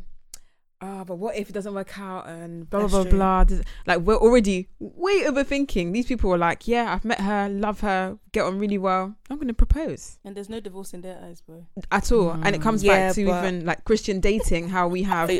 [0.80, 3.12] ah, but what if it doesn't work out and blah blah That's blah true.
[3.12, 3.44] blah.
[3.44, 5.92] Does- Like we're already way overthinking.
[5.92, 9.14] These people are like, yeah, I've met her, love her, get on really well.
[9.28, 11.66] I'm gonna propose and there's no divorce in their eyes, bro.
[11.90, 15.02] at all, and it comes Yeah, back to but- even like Christian dating, how we
[15.02, 15.30] have.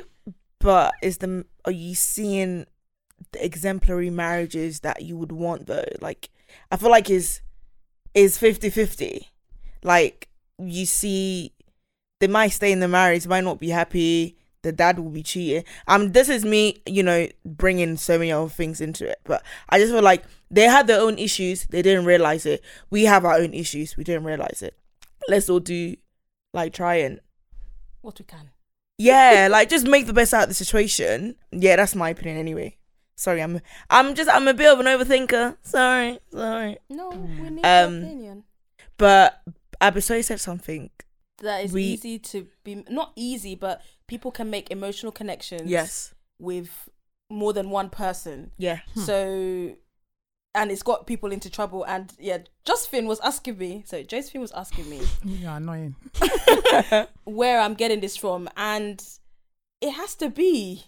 [0.58, 2.66] But is the are you seeing
[3.32, 5.86] the exemplary marriages that you would want though?
[6.02, 6.28] Like
[6.70, 7.40] I feel like is
[8.12, 9.26] is 50-50.
[9.82, 11.52] Like you see
[12.20, 14.36] they might stay in the marriage, might not be happy.
[14.62, 15.64] The dad will be cheating.
[15.88, 19.18] Um, this is me, you know, bringing so many other things into it.
[19.24, 21.64] But I just feel like they had their own issues.
[21.70, 22.62] They didn't realize it.
[22.90, 23.96] We have our own issues.
[23.96, 24.74] We didn't realize it.
[25.28, 25.96] Let's all do,
[26.52, 27.20] like, try and
[28.02, 28.50] What we can.
[28.98, 31.36] yeah, like just make the best out of the situation.
[31.52, 32.76] Yeah, that's my opinion anyway.
[33.16, 35.56] Sorry, I'm I'm just I'm a bit of an overthinker.
[35.62, 36.76] Sorry, sorry.
[36.90, 38.44] No, we need Um, your opinion.
[38.98, 39.40] But
[39.80, 40.90] Abisoye said something.
[41.38, 45.70] That is we- easy to be not easy, but people can make emotional connections.
[45.70, 46.14] Yes.
[46.38, 46.88] with
[47.30, 48.50] more than one person.
[48.58, 48.80] Yeah.
[48.94, 49.00] Hmm.
[49.00, 49.76] So,
[50.54, 51.84] and it's got people into trouble.
[51.84, 53.84] And yeah, Josephine was asking me.
[53.86, 55.94] So Josephine was asking me Yeah, annoying.
[57.24, 59.02] where I'm getting this from, and
[59.80, 60.84] it has to be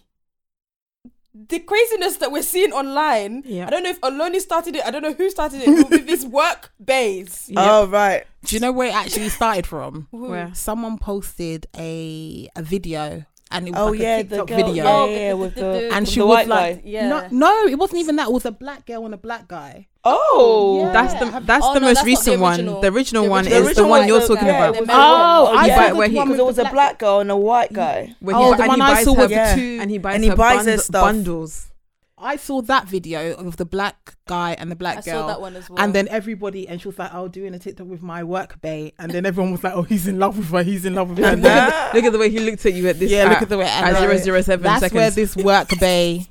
[1.33, 3.43] the craziness that we're seeing online.
[3.45, 3.67] Yeah.
[3.67, 4.85] I don't know if Oloni started it.
[4.85, 7.49] I don't know who started it with this work base.
[7.57, 8.25] Oh right.
[8.45, 10.07] Do you know where it actually started from?
[10.11, 10.53] Where?
[10.53, 14.57] Someone posted a a video and it was Oh like yeah, a the TikTok girl.
[14.57, 14.83] video.
[14.83, 16.81] Yeah, Oh, yeah, yeah, with the- the, the- and she the was white like, guy.
[16.83, 17.07] Yeah.
[17.07, 18.27] no, no, it wasn't even that.
[18.27, 19.87] It was a black girl and a black guy.
[20.05, 20.19] Oh.
[20.33, 20.91] oh yeah.
[20.91, 22.53] That's the that's Oh, the no, most that's not the recent one.
[22.59, 22.81] original.
[22.81, 24.73] The original The one original- is The the one one you're talking yeah, about.
[24.73, 25.57] the Oh, married oh, one.
[25.57, 25.75] I yeah.
[25.77, 28.15] thought the where he- one Because it was a black girl and a white guy.
[28.19, 29.77] Where Oh, he, the and one he I buys saw was the two.
[29.81, 31.03] and he buys And he her buys her stuff.
[31.03, 31.67] bundles.
[32.17, 35.21] I saw that video of the black guy and the black I girl.
[35.21, 35.79] saw that one as well.
[35.79, 38.91] And then everybody, and she was like, "Oh, doing a TikTok with my work bae,"
[38.99, 40.63] and then everyone was like, "Oh, he's in love with her.
[40.63, 42.29] He's in love with her." And And look, then, at the, look at the way
[42.29, 43.11] he looked at you at this.
[43.11, 43.65] yeah, look at, at the way.
[43.65, 44.95] at and zero then- zero seven That's seconds.
[44.97, 46.25] where this work bae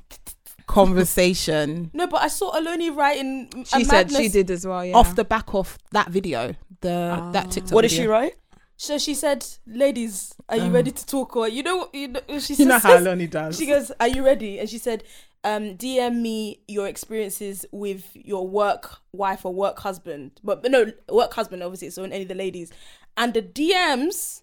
[0.65, 3.49] conversation no, but I saw Oloni writing.
[3.53, 4.83] a she said she did as well.
[4.85, 4.95] Yeah.
[4.95, 7.51] off the back of that video, the that.
[7.51, 7.73] TikTok.
[7.73, 8.33] What did she write?
[8.77, 10.73] So she said, "Ladies, are you Um.
[10.73, 13.57] ready to talk?" Or you know, you know she You know how Loni does.
[13.57, 15.03] She goes, "Are you ready?" And she said,
[15.43, 20.91] um, DM me your experiences with your work wife or work husband, but but no
[21.09, 21.89] work husband obviously.
[21.89, 22.71] So any of the ladies,
[23.17, 24.41] and the DMs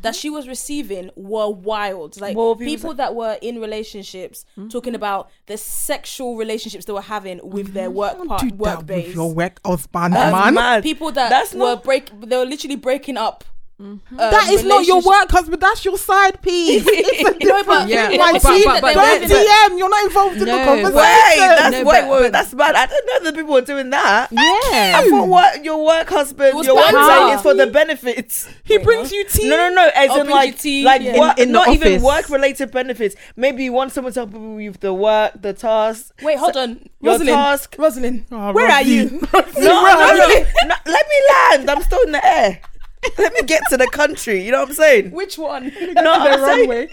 [0.00, 2.18] that she was receiving were wild.
[2.18, 7.38] Like were people that were in relationships talking about the sexual relationships they were having
[7.42, 10.82] with their work part, do work with your work husband, That's man.
[10.82, 13.44] People that That's were not- break, they were literally breaking up.
[13.80, 15.62] Um, That is not your work husband.
[15.62, 16.84] That's your side piece.
[16.88, 18.18] It's a No, but Yeah, thing.
[18.18, 19.78] but- Like, but- see, but- but don't then- DM.
[19.78, 20.92] You're not involved in the conversation.
[20.92, 22.74] but- Wait, that's No, wait, but- wait, but- that's bad.
[22.74, 24.32] I didn't know that people were doing that.
[24.32, 24.40] Yeah.
[24.98, 27.26] I thought what your work husband, your work banter.
[27.26, 28.48] mate is for the benefits.
[28.64, 29.48] he brings you tea.
[29.48, 29.90] No, no, no.
[29.94, 31.18] As Oh, in like, tea, like yeah.
[31.18, 33.14] work, In- in the not even work related benefits.
[33.36, 36.12] Maybe you want someone to help you with the work, the task.
[36.22, 37.28] Wait, hold on, Your Rosalind.
[37.36, 37.76] task.
[37.78, 39.20] Rosalind, Oh, where are you?
[39.32, 40.74] No, no, no, no.
[40.86, 41.70] Let me land.
[41.70, 42.60] I'm still in the air.
[43.18, 44.42] Let me get to the country.
[44.44, 45.10] You know what I'm saying?
[45.10, 45.72] Which one?
[45.94, 46.88] No, I'm saying, runway.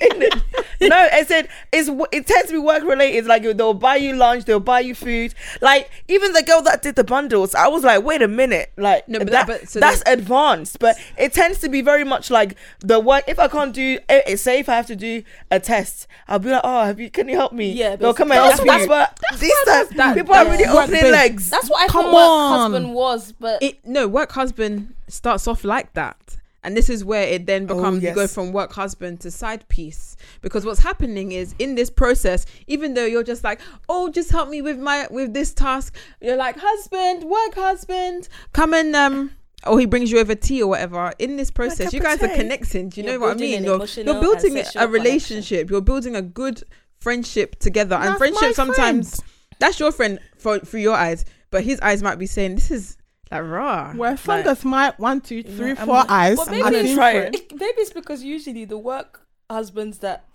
[0.81, 3.25] no, I said it's it tends to be work related.
[3.25, 5.33] Like they'll buy you lunch, they'll buy you food.
[5.61, 9.07] Like even the girl that did the bundles, I was like, wait a minute, like
[9.07, 10.79] No, but that, that- but so that's advanced.
[10.79, 13.23] But it tends to be very much like the work.
[13.27, 16.39] If I can't do, eh, eh, say if I have to do a test, I'll
[16.39, 17.09] be like, oh, have you?
[17.09, 17.71] Can you help me?
[17.71, 18.87] Yeah, they'll come and that's help what- me.
[18.87, 21.49] But these times, that- people are really opening legs.
[21.49, 22.71] That's what I Come thought work on.
[22.71, 26.37] husband was, but it no work husband starts off like that.
[26.65, 30.17] And this is where it then becomes you go from work husband to side piece.
[30.41, 34.49] Because what's happening is in this process even though you're just like oh just help
[34.49, 39.31] me with my with this task you're like husband work husband come and um
[39.67, 41.13] or he brings you over tea or whatever.
[41.19, 42.89] In this process you guys are connecting.
[42.89, 43.63] Do you You're know what i mean?
[43.63, 45.69] you're, you're building a relationship.
[45.69, 46.63] You're building a good
[46.99, 47.95] friendship together.
[47.95, 49.31] And friendship my sometimes friend.
[49.59, 51.25] that's your friend for through your eyes.
[51.51, 52.97] But his eyes might be saying this is
[53.31, 56.37] like raw Where like, fingers might one, two, three, I'm- four eyes.
[56.37, 57.35] But I'm maybe it's try it.
[57.35, 60.25] it- maybe it's because usually the work husbands that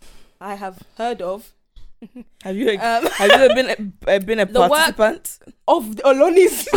[0.40, 1.52] I have heard of
[2.44, 2.70] Have you?
[2.72, 3.68] um, have you ever been
[4.06, 5.38] a, uh, been a The work- participant?
[5.68, 6.66] of the Oloni's.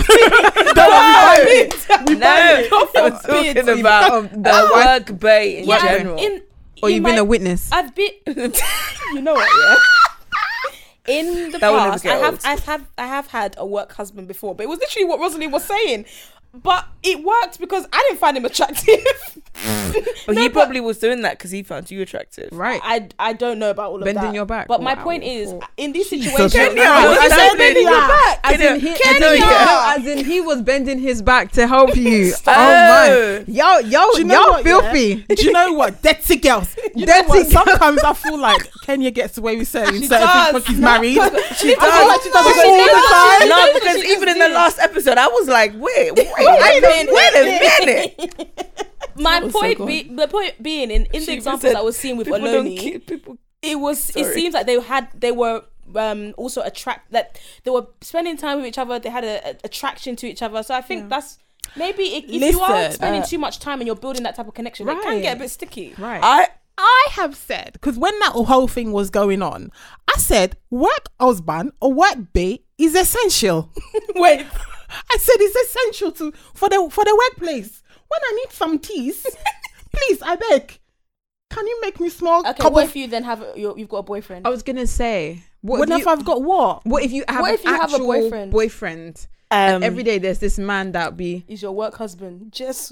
[0.76, 2.68] no, no.
[2.70, 3.56] God I'm forbid.
[3.66, 6.18] talking about the work bae in yeah, general.
[6.20, 6.42] in
[6.82, 8.12] or in you've my- been a witness I've been.
[9.14, 9.48] you know what?
[9.50, 9.76] Yeah.
[11.08, 12.40] In the That past, I have.
[12.46, 15.52] I've had, I have had a work husband before, but it was literally what Rosalind
[15.52, 16.06] was saying.
[16.56, 19.00] But it worked because I didn't find him attractive.
[20.26, 22.50] But No, he but- probably was doing that because he found you attractive.
[22.52, 24.34] right I, I don't know about all of Bending that.
[24.34, 24.68] your back.
[24.68, 25.04] But my Wow.
[25.04, 28.40] point is, in this situation, situations, Kenya, I what's I said bending your back.
[28.44, 29.28] As Kenya- in, he, as, Kenya.
[29.34, 32.34] in, no, as in he was bending his back to help you.
[32.34, 32.54] oh Oh.
[32.54, 34.82] my, yo, yo, Do you know yo, what, yeah?
[34.82, 35.16] filthy.
[35.36, 36.02] Do you know what?
[36.02, 36.76] Dirty girls.
[36.96, 37.52] You Dirty girls.
[37.52, 40.20] Sometimes I feel like Kenya gets away with certain She does.
[40.20, 41.14] things because she's married.
[41.58, 43.50] She I feel like she does Because it she all the time.
[43.50, 46.88] No, because even in the last episode, I was like, wait, wait, Wait wait, a
[46.88, 47.14] minute.
[47.14, 48.64] wait a minute.
[49.16, 49.88] My was so point, gone.
[49.88, 52.40] be, the point being, in, in She the even examples I was seeing with People
[52.42, 53.38] Oloni, people.
[53.62, 55.64] it was it seems like they had they were
[55.96, 59.56] um also attract that they were spending time with each other they had a, a-
[59.66, 61.38] attraction to each other so i think that's
[61.76, 64.48] maybe if, if you are spending uh, too much time and you're building that type
[64.48, 66.22] of connection it can get a bit sticky Right.
[66.24, 69.72] I I have said because when that whole thing was going on,
[70.08, 73.72] I said work husband or work bae is essential.
[74.16, 74.48] wait
[75.12, 77.82] I said it's essential to for the for the workplace.
[78.08, 79.26] When I need some teas,
[79.92, 80.80] please, I beg,
[81.50, 82.90] can you make me small okay cup what of?
[82.90, 85.80] if you then have a, you're, you've got a boyfriend I was gonna say, what
[85.80, 86.86] What if, if you, I've got what?
[86.86, 88.52] what if you have What an if you have a actual boyfriend?
[88.52, 89.28] boyfriend?
[89.54, 92.92] Um and every day there's this man that be is your work husband just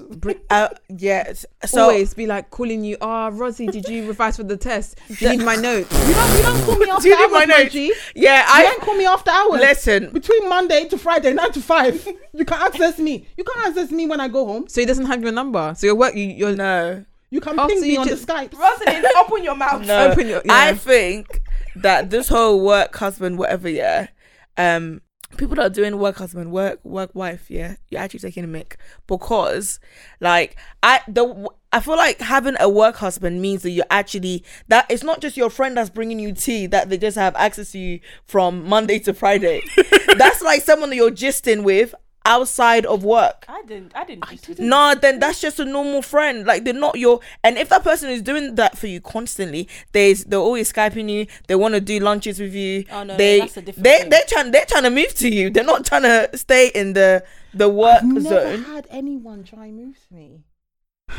[0.50, 1.32] uh, yeah.
[1.66, 2.96] So always be like calling you.
[3.00, 4.98] Oh, Rosie, did you revise for the test?
[5.08, 5.90] Do you need my notes?
[6.08, 7.72] You don't, you don't call me after Do you need hours, my my notes?
[7.72, 7.94] G.
[8.14, 9.60] Yeah, I don't call me after hours.
[9.60, 10.10] listen.
[10.10, 13.26] Between Monday to Friday, nine to five, you can't access me.
[13.36, 14.68] You can't access me when I go home.
[14.68, 15.74] So he doesn't have your number.
[15.76, 18.32] So your work, you, you're No, You can Oh, ping so me on just- the
[18.32, 18.52] Skype.
[18.58, 20.10] Rosalind open your mouth no.
[20.10, 21.40] Open your- I think
[21.76, 24.08] that this whole work husband, whatever, yeah.
[24.56, 25.00] Um,
[25.36, 27.76] people that are doing work husband, work work wife, yeah.
[27.90, 29.80] You're actually taking a mic because,
[30.20, 31.48] like, I the.
[31.74, 35.38] I feel like having a work husband means that you're actually that it's not just
[35.38, 38.98] your friend that's bringing you tea that they just have access to you from Monday
[39.00, 39.62] to Friday.
[40.18, 43.44] that's like someone that you're gisting with outside of work.
[43.48, 44.68] i didn't i didn't, I didn't.
[44.68, 46.46] No, then that's just a normal friend.
[46.46, 47.20] Like they're not your.
[47.44, 51.26] And if that person is doing that for you constantly, they they're always skyping you.
[51.48, 52.84] They want to do lunches with you.
[52.90, 54.10] Oh, no, no, they that's a different they thing.
[54.10, 55.50] they're trying they're trying to move to you.
[55.50, 58.62] They're not trying to stay in the the work Never zone.
[58.64, 60.44] had anyone try move to me.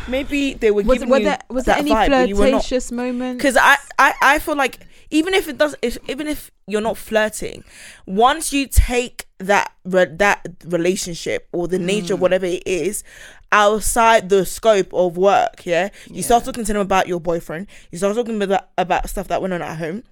[0.08, 2.36] Maybe they were was, giving was you there was that there any vibe, but you
[2.36, 2.63] were not.
[2.63, 3.38] flirtatious moments?
[3.38, 4.80] Because I, I I feel like
[5.13, 7.63] even if it does if even if you're not flirting,
[8.06, 12.23] once you take that re- that relationship or the nature of mm.
[12.23, 13.04] whatever it is
[13.52, 17.67] outside the scope of work, yeah, you start talking to them about your boyfriend.
[17.91, 20.04] You start talking about about stuff that went on at home.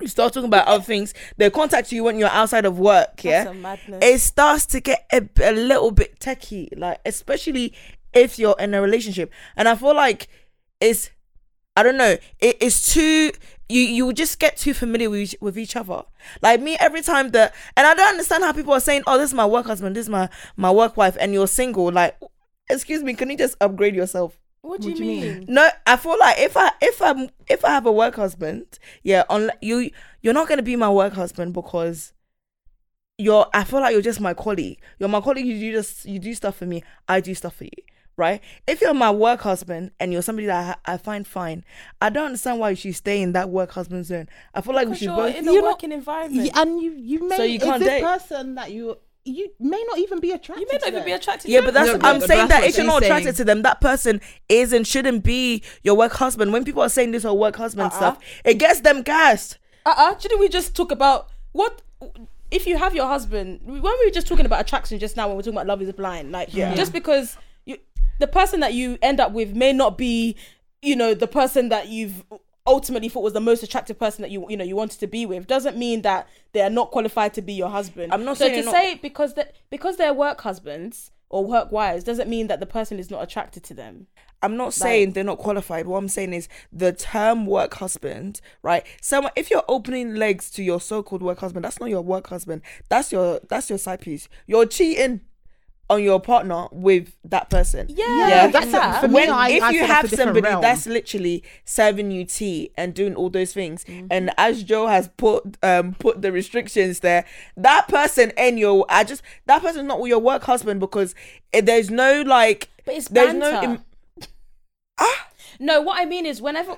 [0.00, 1.12] you start talking about other things.
[1.36, 3.22] They contact you when you're outside of work.
[3.22, 4.04] Yeah, That's a madness.
[4.04, 7.74] it starts to get a, a little bit techie, like especially
[8.14, 9.30] if you're in a relationship.
[9.56, 10.28] And I feel like
[10.80, 11.10] it's,
[11.76, 13.32] I don't know, it is too.
[13.68, 16.02] You you just get too familiar with each, with each other.
[16.42, 19.30] Like me, every time that, and I don't understand how people are saying, "Oh, this
[19.30, 21.92] is my work husband, this is my my work wife," and you're single.
[21.92, 22.18] Like,
[22.70, 24.38] excuse me, can you just upgrade yourself?
[24.68, 25.44] what do you What do you mean?
[25.48, 29.24] No, I feel like if I if I'm if I have a work husband, yeah,
[29.28, 29.90] on you
[30.22, 32.12] you're not gonna be my work husband because
[33.16, 34.78] you're I feel like you're just my colleague.
[34.98, 37.64] You're my colleague, you do just you do stuff for me, I do stuff for
[37.64, 37.82] you.
[38.18, 38.40] Right?
[38.66, 41.64] If you're my work husband and you're somebody that I, I find fine,
[42.02, 44.28] I don't understand why you should stay in that work husband zone.
[44.52, 46.44] I feel like we should you're both in a You're not- working environment.
[46.46, 48.02] Yeah, and you you may So you can't this date.
[48.02, 50.62] person that you you may not even be attracted.
[50.62, 51.20] you may not to even be them.
[51.20, 51.48] attracted.
[51.50, 53.34] Yeah, but that's No, I'm but saying that's that if you're not attracted saying.
[53.36, 56.52] to them, that person is and shouldn't be your work husband.
[56.52, 57.96] When people are saying this whole work husband Uh-uh.
[57.98, 59.58] stuff, it gets them gassed.
[59.86, 61.82] uh-uh didn't we just talk about what
[62.50, 65.36] if you have your husband when we were just talking about attraction just now when
[65.36, 66.74] we're talking about love is blind like Yeah.
[66.74, 67.42] just because you
[68.18, 70.36] the person that you end up with may not be
[70.82, 72.24] you know the person that you've
[72.66, 75.24] ultimately thought was the most attractive person that you you know you wanted to be
[75.24, 78.44] with doesn't mean that they are not qualified to be your husband I'm not so
[78.44, 82.46] saying to you're say because that because they're work husbands or work wives doesn't mean
[82.48, 84.06] that the person is not attracted to them
[84.42, 85.86] I'm not saying they're not qualified.
[85.86, 88.86] What I'm saying is the term work husband, right?
[89.00, 92.62] Someone if you're opening legs to your so-called work husband, that's not your work husband.
[92.88, 94.28] That's your that's your side piece.
[94.46, 95.22] You're cheating
[95.90, 97.86] on your partner with that person.
[97.88, 99.00] yeah, Yeah, I get that's- that.
[99.00, 100.60] for me, when I- if I you have somebody realm.
[100.60, 104.06] that's literally serving you tea and doing all those things, Mm-hmm.
[104.10, 107.24] and as Joe has put um put the restrictions there,
[107.56, 111.14] that person and your I just that person's not your work husband because
[111.52, 113.52] it, there's no like but it's there's banter.
[113.52, 113.84] no im-
[115.60, 116.76] No, what I mean is whenever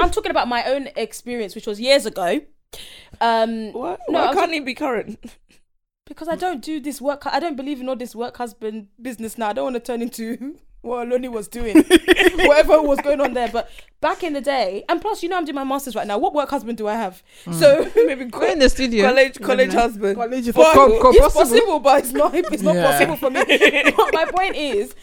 [0.00, 2.40] I'm talking about my own experience, which was years ago.
[3.20, 5.18] Um, what No, why I'm can't it be current?
[6.06, 7.26] Because I don't do this work.
[7.26, 9.48] I don't believe in all this work husband business now.
[9.48, 11.76] I don't want to turn into what Oloni was doing,
[12.46, 13.48] whatever was going on there.
[13.48, 13.68] But
[14.00, 16.16] back in the day, and plus, you know, I'm doing my masters right now.
[16.18, 17.22] What work husband do I have?
[17.44, 17.52] Hmm.
[17.54, 19.08] So maybe We're in the studio.
[19.08, 19.82] college college never know.
[19.82, 20.16] husband.
[20.16, 21.40] College is But co- co- it's possible.
[21.60, 21.80] possible.
[21.80, 22.34] but it's not.
[22.34, 22.84] It's not Yeah.
[22.92, 23.42] possible for me.
[23.96, 24.94] But my point is,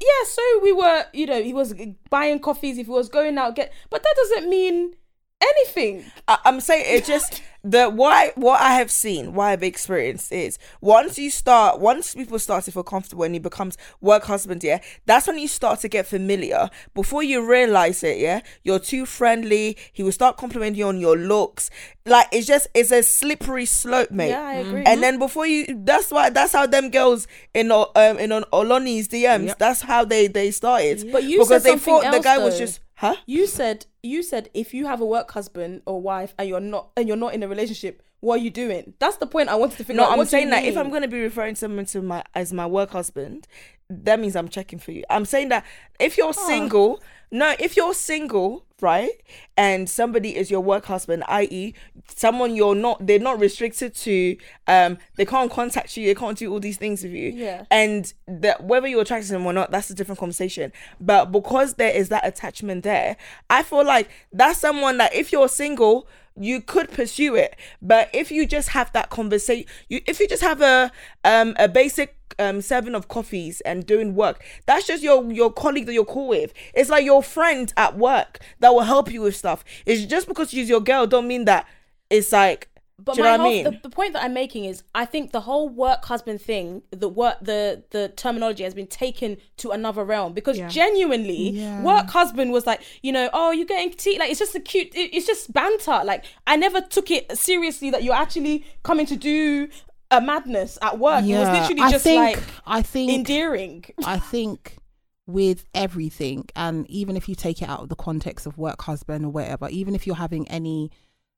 [0.00, 0.24] yeah.
[0.28, 1.74] So we were, you know, he was
[2.10, 2.76] buying coffees.
[2.76, 3.72] If he was going out, get.
[3.88, 4.96] But that doesn't mean
[5.40, 6.04] anything.
[6.28, 10.58] I, I'm saying it just the why what I have seen, what I've experienced is
[10.80, 14.80] once you start, once people start to feel comfortable and he becomes work husband, yeah,
[15.04, 16.70] that's when you start to get familiar.
[16.94, 19.76] Before you realize it, yeah, you're too friendly.
[19.92, 21.68] He will start complimenting you on your looks.
[22.04, 24.30] Like it's just it's a slippery slope, mate.
[24.30, 24.84] Yeah, I agree.
[24.86, 28.44] And then before you, that's why that's how them girls in O- um in on
[28.52, 29.46] Oloni's DMs.
[29.46, 29.58] Yep.
[29.58, 31.10] That's how they they started.
[31.10, 32.58] But you because said they something thought the else, guy was though.
[32.60, 33.16] just huh.
[33.26, 36.90] You said you said if you have a work husband or wife and you're not
[36.96, 38.94] and you're not in a relationship, what are you doing?
[38.98, 40.12] That's the point I wanted to figure No, out.
[40.12, 40.76] I'm What saying that if?
[40.76, 43.46] I'm going to be referring someone to my as my work husband,
[43.88, 45.04] that means I'm checking for you.
[45.10, 45.64] I'm saying that
[46.00, 46.32] if you're ah.
[46.32, 49.10] single, no, if you're single, right,
[49.56, 51.74] and somebody is your work husband, i.e.,
[52.14, 54.36] someone you're not, they're not restricted to,
[54.66, 57.64] um, they can't contact you, they can't do all these things with you, Yeah.
[57.70, 60.72] and that whether you're attracted to them or not, that's a different conversation.
[61.00, 63.16] But because there is that attachment there,
[63.50, 66.06] I feel like that's someone that if you're single,
[66.38, 67.56] you could pursue it.
[67.80, 70.90] But if you just have that conversation, you if you just have a
[71.24, 75.86] um a basic um serving of coffees and doing work, that's just your your colleague
[75.86, 76.52] that you're cool with.
[76.74, 79.64] It's like your friend at work that will help you with stuff.
[79.86, 81.66] It's just because she's your girl don't mean that
[82.10, 83.64] it's like But do my what I mean?
[83.64, 87.08] the, the point that I'm making is, I think the whole work husband thing, the
[87.10, 90.68] work, the the terminology has been taken to another realm because Yeah.
[90.68, 91.82] genuinely, Yeah.
[91.82, 94.94] work husband was like, you know, oh, you're getting tea, like it's just a cute,
[94.94, 96.00] it- it's just banter.
[96.04, 99.68] Like I never took it seriously that you're actually coming to do
[100.10, 101.22] a madness at work.
[101.24, 103.84] it was literally I just think, like I think endearing.
[104.06, 104.78] I think
[105.26, 109.24] with everything, and even if you take it out of the context of work husband
[109.26, 110.90] or whatever, even if you're having any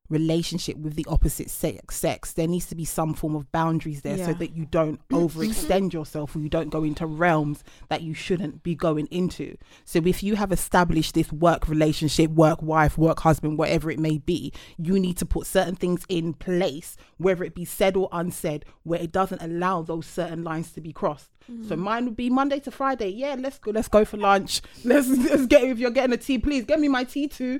[0.09, 4.17] relationship with the opposite sex, sex there needs to be some form of boundaries there
[4.17, 5.15] so that you don't mm-hmm.
[5.15, 9.55] overextend yourself or you don't go into realms that you shouldn't be going into.
[9.85, 14.17] So if you have established this work relationship, work wife, work husband, whatever it may
[14.17, 18.65] be, you need to put certain things in place, whether it be said or unsaid,
[18.83, 21.29] where it doesn't allow those certain lines to be crossed.
[21.49, 21.79] So mm-hmm.
[21.79, 23.09] mine would be Monday to Friday.
[23.09, 23.71] Yeah, let's go.
[23.71, 24.61] Let's go for lunch.
[24.83, 27.59] Let's, let's get if you're getting a tea, please get me my tea too,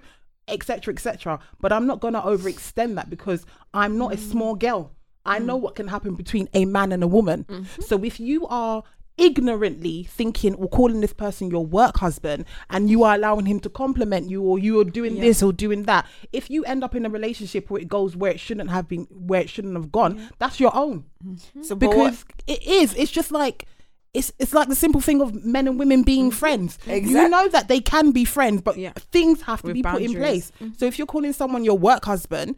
[0.50, 0.94] etc.
[0.94, 1.40] etc.
[1.60, 4.32] But I'm not gonna overextend that because I'm not a mm.
[4.32, 4.92] small girl.
[5.26, 5.46] I mm.
[5.46, 7.46] know what can happen between a man and a woman.
[7.46, 7.82] Mm-hmm.
[7.82, 8.84] So if you are
[9.20, 13.70] ignorantly thinking or calling this person your work husband and you are allowing him to
[13.70, 17.06] compliment you or you are doing this or doing that if you end up in
[17.06, 20.30] a relationship where it goes where it shouldn't have been where it shouldn't have gone
[20.40, 21.62] that's your own mm-hmm.
[21.62, 23.66] So, but what- because it is it's just like
[24.14, 26.34] it's it's like the simple thing of men and women being mm.
[26.34, 26.78] friends.
[26.88, 28.94] You know that they can be friends, but Yeah.
[29.12, 30.52] things have to With be put in boundaries.
[30.52, 30.52] place.
[30.62, 30.80] Mm.
[30.80, 32.56] So if you're calling someone your work husband,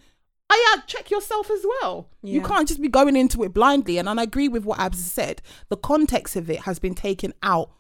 [0.50, 2.10] I yeah, check yourself as well.
[2.22, 3.98] You can't just be going into it blindly.
[3.98, 5.42] And, and I agree with what Abs said.
[5.70, 7.72] The context of it has been taken out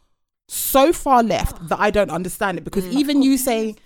[0.47, 1.67] so far left ah.
[1.67, 2.63] that I don't understand it.
[2.63, 2.93] Because mm.
[2.93, 3.77] even you saying,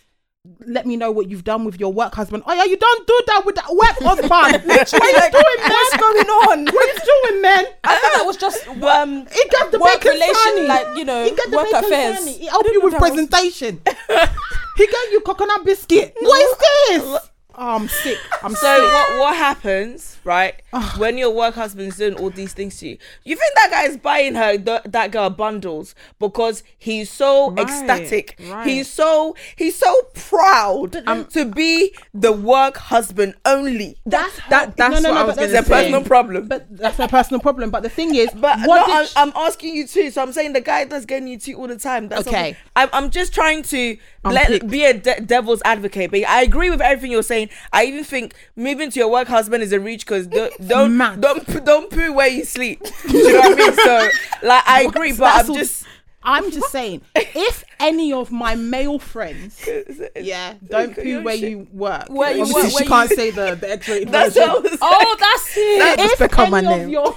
[0.68, 2.44] let me know what you've done with your work husband.
[2.46, 4.30] Oh yeah, you don't do that with that work husband.
[4.30, 5.32] what are you doing, man?
[5.32, 6.66] what's going on?
[6.66, 7.66] What are you doing, man?
[7.84, 10.68] I thought that was just um, He got the work relation, sunny.
[10.68, 12.20] like you know, He got the work affairs.
[12.20, 12.38] sunny.
[12.38, 13.82] He helped you with know was- presentation.
[14.78, 16.16] he gave you coconut biscuit.
[16.20, 17.30] What is this?
[17.58, 18.18] Oh, I'm sick.
[18.44, 18.94] I'm So sick.
[18.94, 20.62] what what happens, right?
[20.74, 20.94] Oh.
[20.98, 23.98] when your work husband's doing all these things to you, you think that guy is
[23.98, 28.38] buying her th- that girl bundles because he's so Right, ecstatic.
[28.50, 28.68] right.
[28.68, 33.98] He's so he's so proud um, to be the work husband only.
[34.06, 34.76] That's that.
[34.78, 36.48] That's no, no, what no, I was that's a personal problem.
[36.48, 37.70] But that's a personal problem.
[37.70, 40.12] But the thing is, But what no, I'm, sh- I'm asking you too.
[40.12, 42.10] So I'm saying the guy that's getting you too all the time.
[42.10, 42.58] That's Okay.
[42.76, 43.98] I'm, I'm just trying to.
[44.32, 46.12] Let be a de- devil's advocate.
[46.12, 47.50] But I agree with everything you're saying.
[47.74, 51.66] I even think moving to your work husband is a reach because don't don't don't
[51.66, 52.82] don't poo where you sleep.
[53.08, 53.74] Do you know what I mean?
[53.76, 54.10] So
[54.48, 55.84] like I agree, but That's I'm all- just
[56.28, 59.64] I'm just saying, if any of my male friends,
[60.20, 62.06] yeah, don't poo where you work.
[62.10, 64.50] Where you Obviously, work, she can't say the the X-rated that's version.
[64.50, 66.00] what Oh, that's it.
[66.12, 66.82] if become my any name.
[66.86, 67.16] of your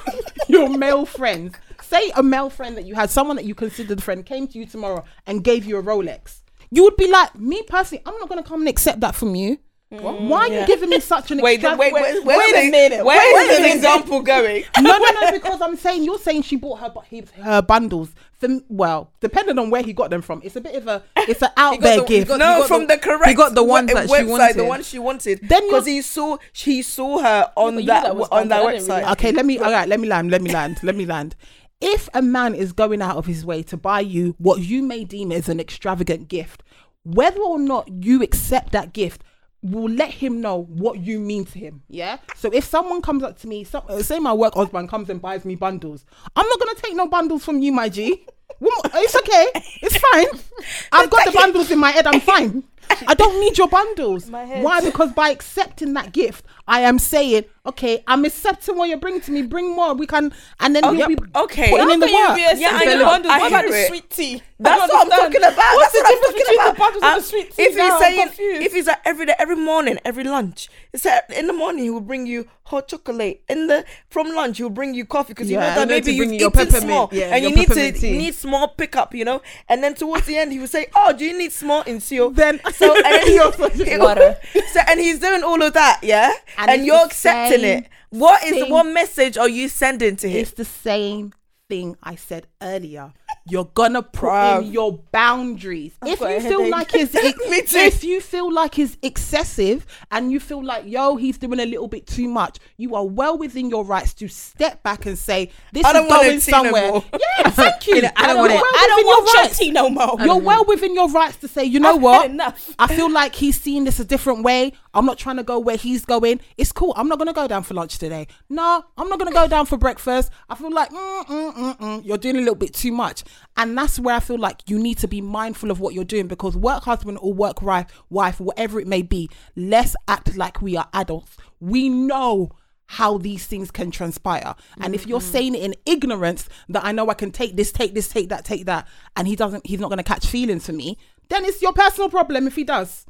[0.48, 4.02] your male friends, say a male friend that you had, someone that you considered a
[4.02, 7.62] friend, came to you tomorrow and gave you a Rolex, you would be like, me
[7.62, 9.58] personally, I'm not gonna come and accept that from you.
[9.90, 12.54] Mm, Why are you giving me such an Wait, the, extra- wait, wait, wait wait,
[12.68, 14.64] a minute, Where wait is a this example going?
[14.82, 18.10] no, no, no, because I'm saying you're saying she bought her bu- his- her bundles.
[18.38, 21.40] From, well, depending on where he got them from, it's a bit of a it's
[21.42, 22.28] an out there the- gift.
[22.28, 23.28] got- No, from the- the, correct.
[23.28, 24.56] he got the ones we- that she wanted.
[24.56, 25.40] The one she wanted.
[25.48, 28.68] Then because you're- he saw he saw her on but that that on that bundled.
[28.68, 28.98] I didn't website.
[29.00, 31.34] really- Okay, let me all right, let me land, let me land, let me land.
[31.80, 35.04] If a man is going out of his way to buy you what you may
[35.04, 36.62] deem as an extravagant gift,
[37.04, 39.22] whether or not you accept that gift
[39.62, 41.82] will let him know what you mean to him.
[41.88, 42.18] Yeah.
[42.36, 45.20] So if someone comes up to me, some, uh, say my work husband comes and
[45.20, 46.04] buys me bundles,
[46.36, 48.26] I'm not gonna take no bundles from you, my G.
[48.60, 49.46] It's okay.
[49.82, 50.26] It's fine.
[50.92, 52.06] I've got the bundles in my head.
[52.06, 52.64] I'm fine.
[53.06, 54.30] I don't need your bundles.
[54.30, 54.80] Why?
[54.80, 59.30] Because by accepting that gift, I am saying, okay, I'm accepting what you're bringing to
[59.32, 59.42] me.
[59.42, 59.94] Bring more.
[59.94, 61.70] We can, and then Oh, you'll yeah, be okay.
[61.70, 62.38] putting in the you work.
[62.56, 63.04] Yeah, I know.
[63.04, 64.42] What about the sweet tea?
[64.60, 65.56] That's what I'm talking about.
[65.76, 66.76] What's That's the what difference between about.
[66.76, 67.62] the Um, and the sweet tea?
[67.62, 67.84] if now?
[67.90, 68.62] he's saying, confused.
[68.66, 71.90] if he's like every day, every morning, every lunch, it's like in the morning he
[71.90, 73.42] will bring you hot chocolate.
[73.48, 75.60] In the from lunch he will bring you coffee because Yeah.
[75.60, 78.18] you know that maybe you've eaten peppermint, small yeah, and you need to tea.
[78.18, 79.42] need small pickup, you know.
[79.68, 82.30] And then towards the end he will say, "Oh, do you need small in seal?"
[82.30, 83.68] Then so and then he also
[84.00, 84.36] Water.
[84.72, 87.88] So and he's doing all of that, yeah, And and, you're accepting it.
[88.10, 88.70] What is thing.
[88.70, 90.38] what message are you sending to him?
[90.38, 91.32] It's the same
[91.68, 93.12] thing I said earlier.
[93.50, 94.62] You're gonna put Bruv.
[94.62, 95.92] in your boundaries.
[96.04, 96.70] if you feel headache.
[96.72, 97.14] like it's
[97.50, 97.78] Me too.
[97.78, 101.88] if you feel like it's excessive and you feel like yo he's doing a little
[101.88, 105.84] bit too much, you are well within your rights to step back and say this
[105.84, 106.90] I don't is going no no somewhere.
[106.92, 107.04] more.
[107.38, 107.94] yeah, thank you.
[107.98, 108.62] You know, I don't want You're it.
[108.62, 109.60] well I don't want your your rights.
[109.72, 110.16] no more.
[110.24, 112.30] You're well within your rights to say, you know I've what?
[112.30, 112.74] enough.
[112.78, 114.72] I feel like he's seeing this a different way.
[114.94, 116.40] I'm not trying to go where he's going.
[116.56, 116.92] It's cool.
[116.96, 118.26] I'm not gonna go down for lunch today.
[118.48, 120.30] No, I'm not gonna go down for breakfast.
[120.48, 123.24] I feel like mm, mm, mm, you're doing a little bit too much,
[123.56, 126.26] and that's where I feel like you need to be mindful of what you're doing
[126.28, 130.76] because work husband or work wife, wife, whatever it may be, let's act like we
[130.76, 131.36] are adults.
[131.60, 132.50] We know
[132.86, 134.54] how these things can transpire.
[134.80, 137.92] And if you're saying it in ignorance that I know I can take this, take
[137.94, 140.72] this, take that, take that, and he doesn't, he's not going to catch feelings for
[140.72, 140.96] me,
[141.28, 143.04] then it's your personal problem if he does.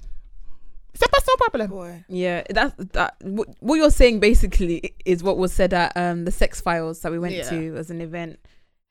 [0.94, 1.70] It's a personal problem.
[1.70, 2.04] Boy.
[2.08, 3.16] Yeah, that's that.
[3.20, 7.12] What, what you're saying basically is what was said at um the Sex Files that
[7.12, 7.48] we went Yeah.
[7.50, 8.40] to as an event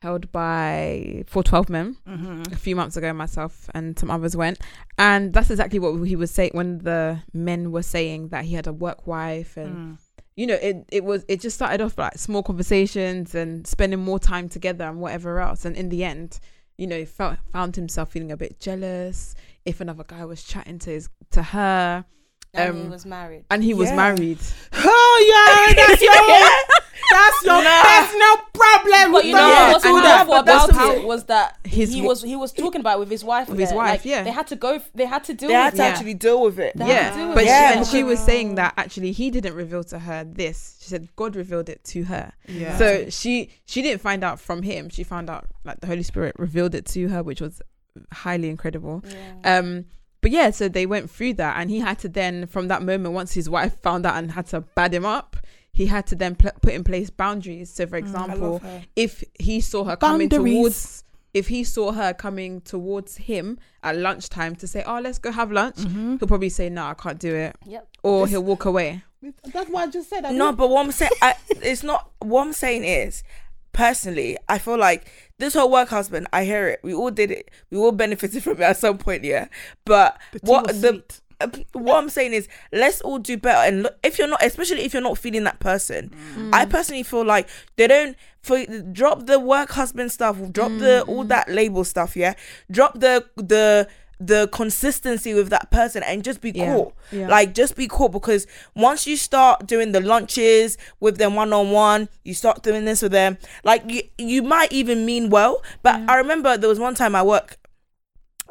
[0.01, 2.53] held by 412 Men Mm-hmm.
[2.53, 3.11] a few months ago.
[3.13, 4.59] Myself and some others went,
[4.97, 8.67] and that's exactly what he was saying when the men were saying that he had
[8.67, 9.75] a work wife and.
[9.75, 9.97] Mm.
[10.39, 14.19] You know, it, it was it just started off like small conversations and spending more
[14.19, 15.65] time together and whatever else.
[15.65, 16.39] And in the end,
[16.77, 19.33] you know, felt found himself feeling a bit jealous
[19.65, 22.05] if another guy was chatting to his to her
[22.53, 23.45] And he Um, was married.
[23.49, 24.37] and he was married.
[24.75, 26.13] Oh yeah, that's your
[27.11, 27.83] That's your Nah.
[27.83, 29.11] personal problem.
[29.13, 31.23] But you Don't know Yeah, what was and powerful that- that's about how- it was
[31.25, 33.47] that His he wa- was he was talking about it with his wife.
[33.49, 33.77] With his there.
[33.77, 34.23] wife, Like, yeah.
[34.23, 34.79] They had to go.
[34.95, 35.89] They had to deal They had with to it.
[35.89, 36.73] actually deal with it.
[36.75, 37.47] They had to yeah, deal with but it.
[37.47, 37.77] she, Yeah.
[37.77, 40.75] and she was saying that actually he didn't reveal to her this.
[40.81, 42.31] She said God revealed it to her.
[42.47, 42.77] Yeah.
[42.77, 44.89] So she she didn't find out from him.
[44.89, 47.61] She found out like the Holy Spirit revealed it to her, which was
[48.11, 49.03] highly incredible.
[49.43, 49.85] Um,
[50.21, 53.13] but yeah, so they went through that, and he had to then, from that moment,
[53.13, 55.37] once his wife found out and had to bad him up,
[55.77, 57.69] he had to then pl- put in place boundaries.
[57.69, 58.61] So, for example,
[58.95, 61.03] if he saw her coming towards,
[61.35, 65.51] if he saw her coming towards him at lunchtime to say, "Oh, let's go have
[65.51, 66.17] lunch," Mm-hmm.
[66.17, 67.87] he'll probably say, "No, I can't do it," Yep.
[68.01, 69.03] or he'll walk away.
[69.53, 70.25] That's what I just said.
[70.25, 71.11] I No, mean- but what I'm saying,
[71.49, 72.09] it's not.
[72.19, 73.23] What I'm saying is,
[73.71, 76.27] personally, I feel like this whole work husband.
[76.33, 76.79] I hear it.
[76.83, 77.51] We all did it.
[77.69, 79.23] We all benefited from it at some point.
[79.23, 79.47] Yeah,
[79.85, 81.21] but The tea what the sweet.
[81.39, 83.59] Uh, what I'm saying is, let's all do better.
[83.67, 86.11] And look, if you're not, especially if you're not feeling that person,
[86.53, 88.15] I personally feel like they don't.
[88.43, 88.63] For
[88.93, 92.15] drop the work husband stuff, drop the all that label stuff.
[92.15, 92.33] Yeah,
[92.71, 96.73] drop the the the consistency with that person and just be Yeah.
[96.73, 96.93] cool.
[97.11, 97.27] Yeah.
[97.27, 101.71] Like just be cool because once you start doing the lunches with them one on
[101.71, 103.37] one, you start doing this with them.
[103.65, 107.23] Like you, you might even mean well, but I remember there was one time I
[107.23, 107.57] work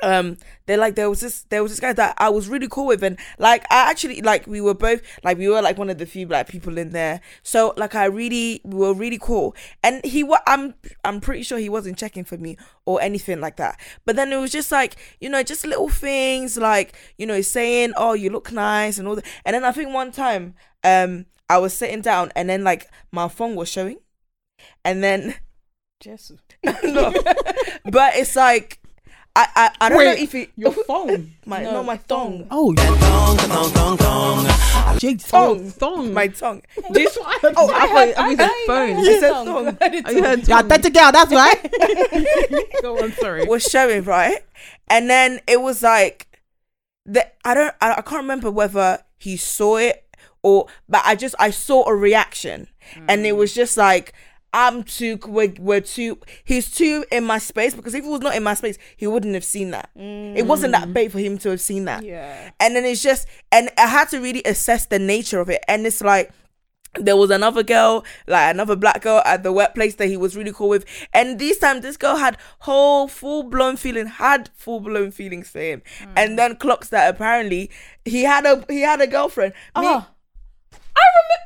[0.02, 0.36] um
[0.66, 3.02] they're like there was this there was this guy that I was really cool with.
[3.02, 6.06] And like I actually like we were both like we were like one of the
[6.06, 7.20] few black people in there.
[7.42, 9.54] So like I really we were really cool.
[9.82, 10.74] And he was I'm
[11.04, 13.80] I'm pretty sure he wasn't checking for me or anything like that.
[14.04, 17.92] But then it was just like you know just little things like you know saying
[17.96, 21.58] oh you look nice and all that and then I think one time um I
[21.58, 23.98] was sitting down and then like my phone was showing.
[24.84, 25.34] And then
[26.00, 26.38] Jesus.
[26.84, 27.12] no,
[27.84, 28.80] but it's like
[29.36, 31.32] I I, I don't Wait, know if it your phone.
[31.44, 32.74] my No, no, my thong Oh,
[34.98, 35.30] Jesus.
[35.30, 35.70] thong thong.
[35.70, 36.14] thong.
[36.14, 36.62] my tongue.
[36.78, 38.96] Oh, Do you- oh, I thought I was a phone.
[38.96, 40.68] I said thong Oh, you heard Yeah, tongue.
[40.68, 41.12] that's a girl.
[41.12, 42.82] That's right.
[42.82, 43.44] Go on, sorry.
[43.44, 44.38] was showing right,
[44.88, 46.26] and then it was like
[47.04, 47.34] that.
[47.44, 50.04] I don't I, I can't remember whether he saw it
[50.42, 52.68] or but I just I saw a reaction,
[53.08, 53.36] and it mm.
[53.36, 54.14] was just like.
[54.58, 58.34] I'm too, we're, we're too, he's too in my space because if he was not
[58.34, 59.90] in my space, he wouldn't have seen that.
[59.94, 62.02] It wasn't that bait for him to have seen that.
[62.02, 62.50] Yeah.
[62.58, 65.86] and then it's just and i had to really assess the nature of it and
[65.86, 66.30] it's like
[66.98, 70.52] there was another girl like another black girl at the workplace that he was really
[70.52, 75.60] cool with and this time this girl had whole full-blown feeling had full-blown feelings for
[75.60, 76.12] him hmm.
[76.16, 77.70] and then clocks that apparently
[78.04, 80.06] he had a he had a girlfriend Me- Oh.
[80.72, 81.45] I remember.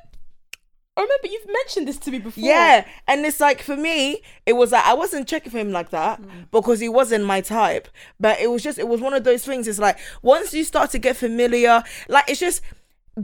[1.01, 2.45] I remember you've mentioned this to me before.
[2.45, 5.89] Yeah, and it's like for me, it was like I wasn't checking for him like
[5.91, 6.51] that mm.
[6.51, 7.89] because he wasn't my type.
[8.19, 9.67] But it was just it was one of those things.
[9.67, 12.61] It's like once you start to get familiar, like it's just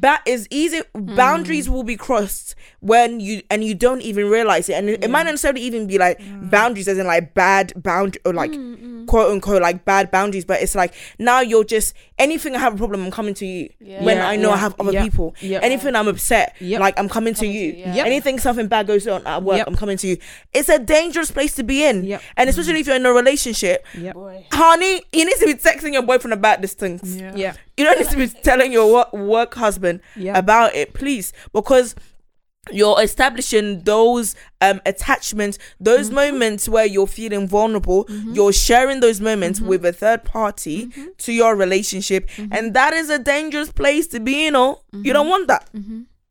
[0.01, 0.81] that is easy.
[0.95, 1.73] Boundaries hmm.
[1.73, 5.25] will be crossed when you and you don't even realize it, and it, it might
[5.25, 6.49] not necessarily even be like hmm.
[6.49, 10.45] boundaries, as in like bad bound or like hmm, quote unquote like bad boundaries.
[10.45, 13.71] But it's like now you're just anything I have a problem, I'm coming to you.
[13.79, 15.61] When Yeah, I know I have other yeah, people, yeah.
[15.63, 16.81] anything I'm upset, Yep.
[16.81, 17.73] like I'm coming to Coming to you.
[17.73, 17.95] you, yeah.
[17.97, 18.07] Yep.
[18.07, 19.67] Anything something bad goes on at work, Yep.
[19.69, 20.17] I'm coming to you.
[20.53, 22.05] It's a dangerous place to be in.
[22.05, 22.23] Yep.
[22.37, 23.85] And especially if you're in a relationship.
[23.97, 24.17] Yep.
[24.53, 27.17] Honey, you need to be texting your boyfriend about these things.
[27.17, 27.55] Yeah.
[27.77, 30.39] You don't need to be telling your work, work husband Yeah.
[30.39, 31.33] about it, please.
[31.53, 31.95] Because
[32.73, 36.17] you're establishing those um attachments those mm-hmm.
[36.17, 38.33] moments where you're feeling vulnerable mm-hmm.
[38.35, 39.69] you're sharing those moments mm-hmm.
[39.69, 44.47] with a third party to your relationship and that is a dangerous place to be
[44.49, 45.71] in oh you don't want that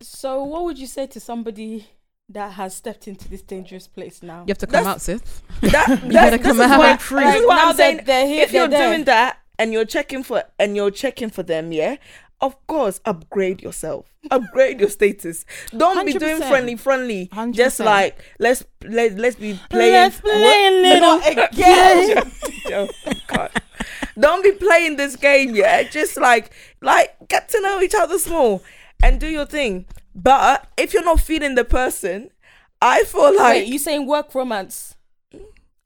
[0.02, 1.88] So, what would you say to somebody
[2.30, 4.41] that has stepped into this dangerous place now?
[4.41, 5.41] You have to come That's- out, sis.
[5.72, 6.80] that, better that come out.
[6.80, 7.24] why, Break this free.
[7.41, 8.89] is why Now I'm saying they're- they're here, if you're they're there.
[8.93, 11.97] doing that and you're checking for and you're checking for them yeah?
[12.41, 14.12] Of course upgrade yourself.
[14.30, 15.45] Upgrade your status.
[15.76, 16.49] Don't be doing 100%.
[16.49, 17.30] friendly friendly.
[17.51, 17.86] Just 100%.
[17.86, 22.32] like let's let, let's be playing Let's play little again
[22.68, 22.89] oh,
[23.28, 23.51] God.
[24.20, 25.84] don't be playing this game yeah?
[25.84, 26.51] Just like
[26.82, 28.64] like get to know each other small
[29.01, 29.86] and do your thing.
[30.14, 32.32] But if you're not feeling the person
[32.82, 34.95] i feel like Wait, you saying work romance?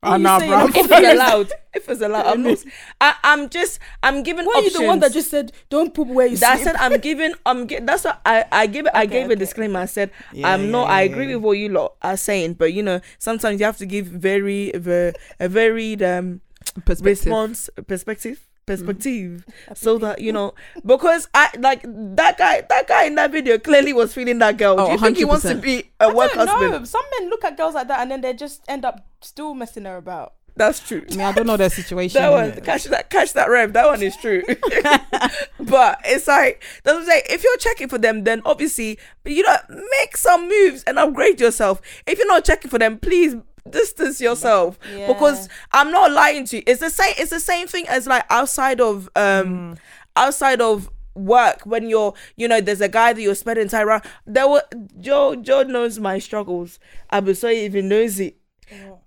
[0.01, 0.51] Nah, saying?
[0.51, 0.69] bruv.
[0.75, 2.57] if it's allowed if it's allowed i'm not
[3.01, 6.07] I, i'm just i'm giving Why are you the one that just said don't poop
[6.07, 6.63] where you I sleep?
[6.63, 7.33] said I'm giving.
[7.45, 7.67] I'm.
[7.67, 8.45] Gi- that's what I.
[8.51, 8.93] I give it.
[8.95, 9.79] I Okay, gave a disclaimer.
[9.81, 10.87] I said Yeah, I'm not.
[10.87, 11.35] yeah, I agree yeah.
[11.35, 14.71] with what you lot are saying, but you know, sometimes you have to give very,
[14.75, 16.41] very a varied um
[16.85, 17.35] Perspective.
[17.35, 19.43] response perspective perspective
[19.73, 20.53] so that you know
[20.85, 24.75] because I like that guy that guy in that video clearly was feeling that girl.
[24.79, 26.71] Oh, Do you think he wants to be a I work don't husband?
[26.71, 26.83] know.
[26.85, 29.85] Some men look at girls like that and then they just end up still messing
[29.85, 30.33] her about.
[30.59, 31.05] That's true.
[31.09, 32.21] I mean, I don't know their situation.
[32.21, 33.71] That one, catch that, catch that rev.
[33.71, 34.43] That one is true.
[35.59, 37.23] but it's like that's what I'm saying.
[37.29, 41.81] If you're checking for them, then obviously, you know, make some moves and upgrade yourself.
[42.05, 43.37] If you're not checking for them, please
[43.69, 44.77] distance yourself.
[45.07, 46.63] Because I'm not lying to you.
[46.67, 47.13] It's the same.
[47.17, 49.77] It's the same thing as like outside of um
[50.15, 54.03] outside of work when you're you know there's a guy that you're spending time around.
[54.25, 54.63] There were
[54.99, 56.79] joe joe knows my struggles.
[57.09, 58.35] I was so even knows it.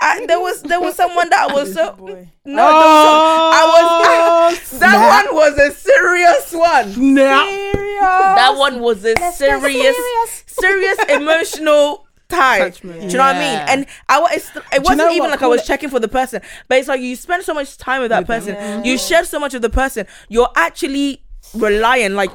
[0.00, 2.52] I, there was there was someone that was so no there was some-
[3.54, 7.14] I was that one was a serious one.
[7.14, 7.44] Nah.
[8.34, 9.96] that one was a serious.
[10.46, 13.42] Serious emotional tie do you know what I mean?
[13.58, 13.66] Yeah.
[13.72, 15.30] and I wa- it's, it wasn't know even what?
[15.30, 17.54] like I Call was it- checking for the person but it's like you spend so
[17.54, 18.84] much time with that person.
[18.84, 20.06] You share so much of the person.
[20.28, 21.22] You're actually
[21.54, 22.30] relying like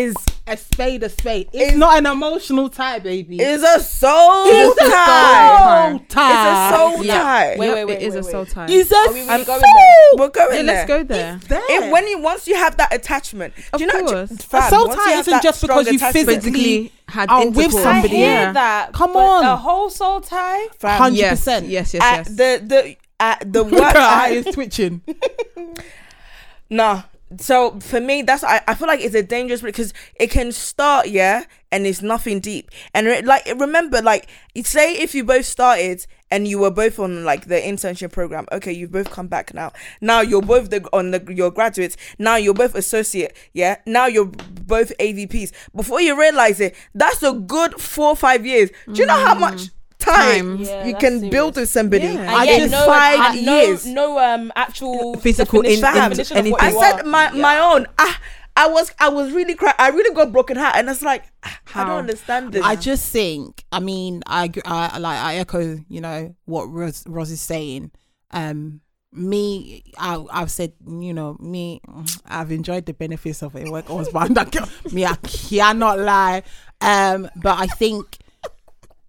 [0.00, 0.14] is
[0.50, 1.48] a spade a spade.
[1.52, 3.40] It's not an emotional tie, baby.
[3.40, 6.30] is a soul It's a tie soul tie.
[6.30, 7.22] it's a soul Yeah.
[7.22, 8.30] tie Wait, wait, wait, it is wait, a wait.
[8.32, 8.66] soul tie.
[8.68, 9.44] It's a Are we really soul.
[9.44, 10.18] going there?
[10.18, 10.64] we're going yeah, there.
[10.64, 11.40] let's go there.
[11.70, 14.30] If when you once you have that attachment, Of do you know, course.
[14.44, 17.74] fam, A soul tie isn't just because you physically Physically had are with intercourse.
[17.86, 18.52] I somebody, hear yeah.
[18.52, 18.92] that.
[18.92, 19.44] Come on.
[19.44, 20.66] a whole soul tie.
[20.78, 21.66] fam, Hundred Yes, percent.
[21.68, 22.28] yes, yes, at yes.
[22.28, 23.92] the the at the work.
[23.94, 25.00] Her eye is twitching.
[26.70, 27.02] nah.
[27.38, 31.08] So for me, that's I, I feel like it's a dangerous because it can start
[31.08, 32.70] yeah, and it's nothing deep.
[32.92, 36.98] And re- like remember, like you say if you both started and you were both
[36.98, 39.72] on like the internship program, okay, you've both come back now.
[40.00, 41.96] Now you're both the on the your graduates.
[42.18, 43.36] Now you're both associate.
[43.52, 43.76] Yeah.
[43.86, 45.52] Now you're both AVPs.
[45.74, 48.70] Before you realize it, that's a good four or five years.
[48.92, 49.40] Do you know how mm.
[49.40, 49.70] much
[50.00, 50.64] time, Time.
[50.64, 51.30] Yeah, you can serious.
[51.32, 52.04] build with somebody?
[52.04, 52.20] Yeah.
[52.20, 53.86] And I yet just no, five uh, no, years.
[53.86, 57.04] no, um, actual Physical in- definition, in- definition of I you said are.
[57.04, 57.86] my my own.
[57.98, 58.16] I
[58.56, 59.72] I was I was really cry.
[59.78, 62.64] I really got broken heart, and it's like ah, I don't understand this.
[62.64, 63.64] I just think.
[63.70, 65.78] I mean, I, I like I echo.
[65.88, 67.92] You know what Ros, Ros is saying.
[68.32, 68.80] Um,
[69.12, 70.72] me, I, I've said.
[70.86, 71.80] You know, me.
[72.26, 74.36] I've enjoyed the benefits of a work husband.
[74.38, 76.42] I ca- me, I cannot lie.
[76.80, 78.18] Um, but I think.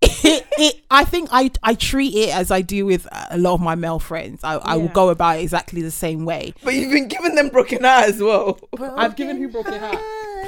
[0.04, 3.62] It, it, I think I, I treat it as I do with a lot of
[3.62, 4.44] my male friends.
[4.44, 6.54] I, I will go about it exactly the same way.
[6.64, 10.00] but you've been giving them broken heart as well I've given you broken heart.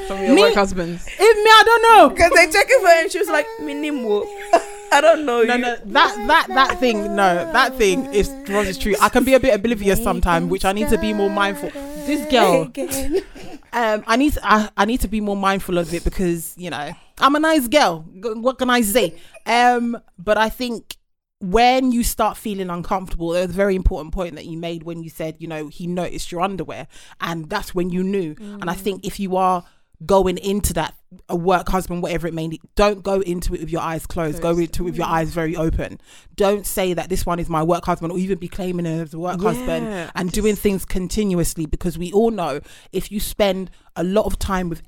[0.08, 1.08] From your Me- work husbands.
[1.08, 2.10] If me, I don't know.
[2.10, 4.24] because they checking for her, and she was like minimal.
[4.91, 5.62] I don't know No, you.
[5.62, 8.95] no, that that that thing, no, that thing is Ross is true.
[9.01, 11.72] I can be a bit oblivious sometimes, which I need to be more mindful.
[12.06, 12.72] This girl,
[13.74, 16.70] um, I need to, I, I need to be more mindful of it because you
[16.70, 18.06] know I'm a nice girl.
[18.12, 19.16] What can I say?
[19.45, 20.97] Um, but I think
[21.39, 25.10] when you start feeling uncomfortable, there's a very important point that you made when you
[25.10, 26.88] said, you know, he noticed your underwear,
[27.20, 28.36] and that's when you knew.
[28.39, 29.66] And I think if you are
[30.06, 30.95] going into that
[31.30, 34.41] a work husband whatever it may be don't go into it with your eyes closed.
[34.41, 35.11] Go into it with your mm.
[35.11, 35.99] eyes very open.
[36.36, 39.14] Don't say that this one is my work husband or even be claiming it as
[39.14, 42.61] a work husband Yeah, and doing things continuously because we all know
[42.91, 44.82] if you spend a lot of time with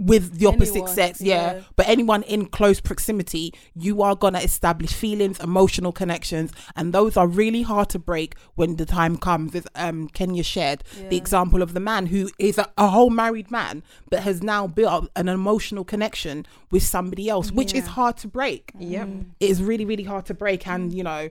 [0.00, 1.60] with the opposite Anyone, sex yeah, yeah.
[1.76, 7.18] but anyone in close proximity you are going to establish feelings emotional connections and those
[7.18, 10.82] are really hard to break when the time comes as um kenya shared.
[11.10, 14.66] The example of the man who is a, a whole married man but has now
[14.66, 18.72] built up an emotional connection with somebody else which is hard to break.
[18.78, 19.08] Yep.
[19.38, 21.28] it is really really hard to break and you know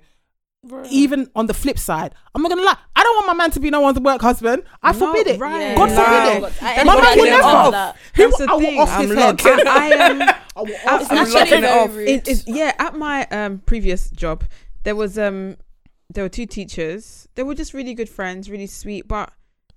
[0.89, 3.60] even on the flip side i'm not gonna lie i don't want my man to
[3.62, 5.76] be no one's work husband i No, forbid it right.
[5.78, 5.95] god No.
[5.95, 7.72] forbid it I- my man will never off.
[7.72, 7.95] that.
[8.14, 8.80] he will, I will thing.
[8.80, 10.22] off I'm his head locking- I am.
[10.22, 11.95] I will off It's I'm actually locking it off.
[11.95, 12.10] rude.
[12.10, 14.43] it, it's yeah at my um previous job
[14.84, 15.55] there was um
[16.14, 19.32] there were two teachers they were just really good friends really sweet but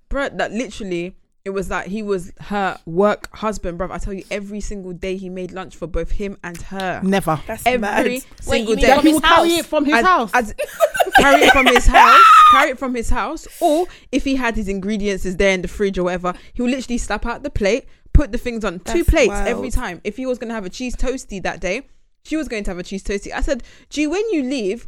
[0.08, 1.14] bro that literally
[1.44, 5.16] it was that he was her work husband bro i tell you every single day
[5.16, 7.00] he made lunch for both him and her.
[7.02, 7.40] Never.
[7.46, 8.06] That's every mad.
[8.06, 9.58] Wait, single you mean day from he his will carry house?
[9.58, 10.30] it from his as, house.
[10.34, 10.54] as-
[11.16, 12.20] carry it from his house.
[12.52, 13.48] Carry it from his house.
[13.60, 16.70] Or if he had his ingredients is there in the fridge or whatever he would
[16.70, 20.00] literally slap out the plate put the things on two That's plates every time.
[20.04, 21.82] If he was going to have a cheese toasty that day
[22.24, 23.32] she was going to have a cheese toasty.
[23.32, 24.86] I said gee when you leave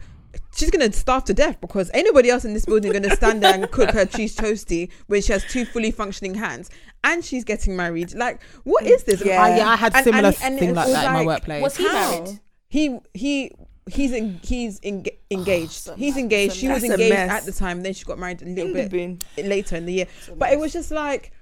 [0.54, 3.42] she's going to starve to death because anybody else in this building going to stand
[3.42, 6.70] there and cook her cheese toasty when she has two fully functioning hands
[7.02, 9.40] and she's getting married like what is this Yeah.
[9.42, 11.62] Ah, yeah i had And- similar and- and thing like was that in my workplace
[11.62, 12.10] Was he How?
[12.20, 12.40] married?
[12.68, 13.50] he he
[13.90, 15.90] he's in, he's en- engaged.
[15.96, 16.54] he's engaged.
[16.56, 17.82] She was engaged at the time.
[17.82, 20.06] Then she got married a little In bit later in the year.
[20.38, 21.32] But it was just like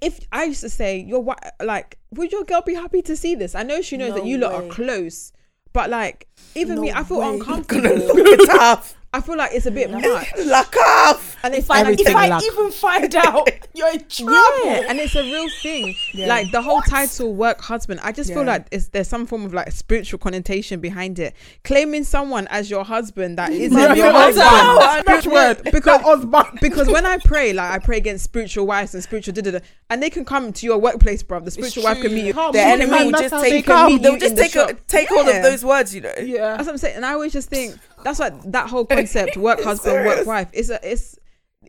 [0.00, 3.34] if I used to say your wi- like would your girl be happy to see
[3.34, 3.56] this?
[3.56, 4.68] I know she knows that No you lot way.
[4.68, 5.32] are close,
[5.72, 7.28] but like even me, I feel way.
[7.34, 7.96] uncomfortable.
[7.96, 8.96] Look at tough.
[9.14, 10.04] I feel like it's a bit much.
[10.38, 11.36] Lock off.
[11.44, 14.32] And it's If I, like, if I like- even find out, you're in trouble.
[14.64, 15.94] yeah, and it's a real thing.
[16.14, 19.52] Like the whole title "work husband," I just feel like it's, there's some form of
[19.52, 21.34] like spiritual connotation behind it.
[21.64, 25.06] Claiming someone as your husband that isn't Yeah, your that's husband.
[25.06, 25.62] That's word.
[25.64, 26.58] Because- That husband.
[26.60, 29.58] because when I pray, like I pray against spiritual wives and spiritual da da da,
[29.90, 31.40] and they can come to your workplace, bro.
[31.40, 32.32] The spiritual wife can meet you.
[32.32, 33.92] The enemy man, will just take they They can come.
[33.92, 35.38] meet They'll just take a, take hold Yeah.
[35.38, 36.12] of those words, you know.
[36.22, 36.56] Yeah.
[36.56, 36.96] That's what I'm saying.
[36.96, 40.48] And I always just think that's like that whole concept, work husband, work wife.
[40.52, 41.18] It's a it's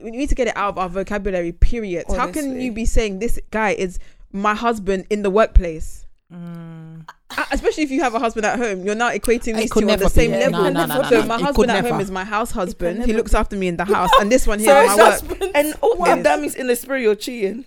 [0.02, 2.06] we need to get it out of our vocabulary, period.
[2.10, 4.00] How can you be saying this guy is
[4.32, 6.06] my husband in the workplace?
[6.34, 7.06] Mm.
[7.30, 10.00] Uh, Especially if you have a husband at home, you're now equating these two on
[10.00, 10.64] the same level.
[10.64, 11.28] No, no, no, no, so no.
[11.28, 13.06] my husband could at home is my house husband.
[13.06, 15.04] He looks after me in the house, and this one here So is it's my
[15.04, 15.12] work.
[15.42, 15.52] husband.
[15.56, 16.24] And all Yes.
[16.24, 17.66] that means in the spirit you're cheating.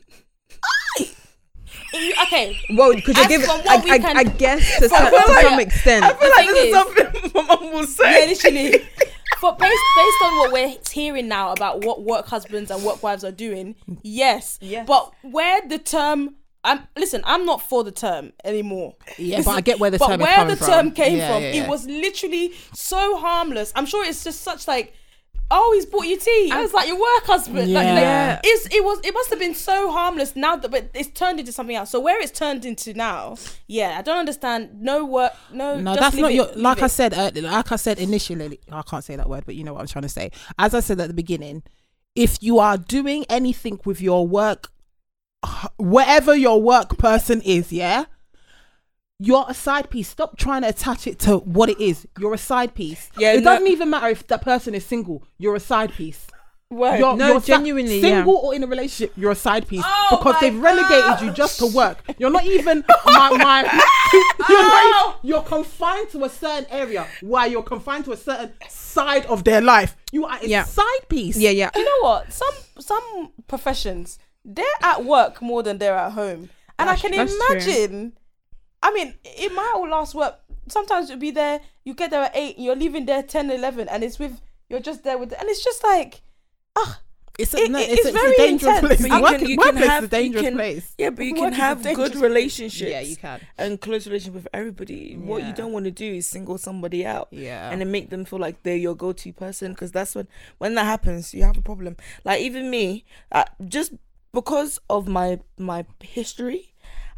[1.99, 5.21] You- okay, Well, because you're As giving, I, I, can- I guess to, some- feel
[5.23, 6.05] to like- some extent.
[6.05, 8.27] I feel like this is is- something my mum will yeah, say.
[8.29, 8.89] literally.
[9.43, 13.23] But based based on what we're hearing now about what work husbands and work wives
[13.23, 14.59] are doing, yes.
[14.63, 14.87] Yes.
[14.87, 18.95] But where the term, I'm listen, I'm not for the term anymore.
[19.19, 20.69] Yeah, but I get where the but term is where coming the from.
[20.73, 21.65] term came Yeah, from, yeah, yeah.
[21.65, 23.73] it was literally so harmless.
[23.77, 24.95] I'm sure it's just such like,
[25.51, 26.51] oh, he's bought you tea.
[26.53, 27.73] It's like your work husband.
[27.73, 28.41] Like, like, Yeah.
[28.43, 31.53] it's it was it must have been so harmless now that but it's turned into
[31.53, 31.91] something else.
[31.91, 33.37] So where it's turned into now,
[33.67, 34.81] yeah, I don't understand.
[34.81, 35.79] No work, no.
[35.81, 36.53] No, that's not it, your.
[36.55, 39.65] Like I said, uh, like I said initially, I can't say that word, but you
[39.65, 40.31] know what I'm trying to say.
[40.59, 41.63] As I said at the beginning,
[42.15, 44.71] if you are doing anything with your work,
[45.79, 48.07] wherever your work person is, yeah,
[49.19, 50.09] you're a side piece.
[50.09, 52.07] Stop trying to attach it to what it is.
[52.19, 53.11] You're a side piece.
[53.19, 55.23] Yeah, it no- doesn't even matter if that person is single.
[55.39, 56.27] You're a side piece.
[56.69, 56.99] Why?
[56.99, 58.17] You're, No, you're sa- genuinely, yeah.
[58.17, 61.61] single or in a relationship, you're a side piece Oh because they've relegated you just
[61.61, 61.99] to work.
[62.19, 63.63] You're not even my, my
[64.49, 65.21] you're, not oh.
[65.23, 69.61] you're confined to a certain area while you're confined to a certain side of their
[69.61, 69.97] life.
[70.11, 70.65] You are a Yeah.
[70.65, 71.37] side piece.
[71.39, 71.71] Yeah, yeah.
[71.77, 72.33] you know what?
[72.33, 76.51] Some some professions they're at work more than they're at home,
[76.81, 78.13] and I can imagine.
[78.13, 78.13] true.
[78.87, 81.61] I mean, in my old last work, sometimes you'll be there.
[81.85, 84.81] You get there at eight, and you're leaving there 10, 11, and it's with you're
[84.81, 86.23] just there with, and it's just like,
[86.77, 87.01] ah,
[87.39, 89.01] It's a, It- no, it's, it's a, it's very a dangerous intense.
[89.01, 89.13] place.
[89.13, 90.95] You Work- can- you can have- a dangerous you can- place.
[90.99, 92.91] Yeah, but you Work can have good relationships.
[92.91, 93.41] Yeah, you can.
[93.59, 95.15] And close relationship with everybody.
[95.17, 97.29] What you don't want to do is single somebody out.
[97.31, 97.71] Yeah.
[97.71, 100.27] and then make them feel like they're your go-to person because that's when
[100.59, 103.45] when that happens you have a problem like even me uh,
[103.77, 103.93] just
[104.33, 106.73] because of my my history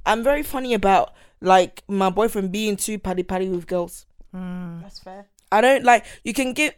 [0.06, 4.80] i'm very funny about like my boyfriend being too paddy paddy with girls mm.
[4.82, 5.26] that's fair.
[5.52, 6.74] i don't like you can give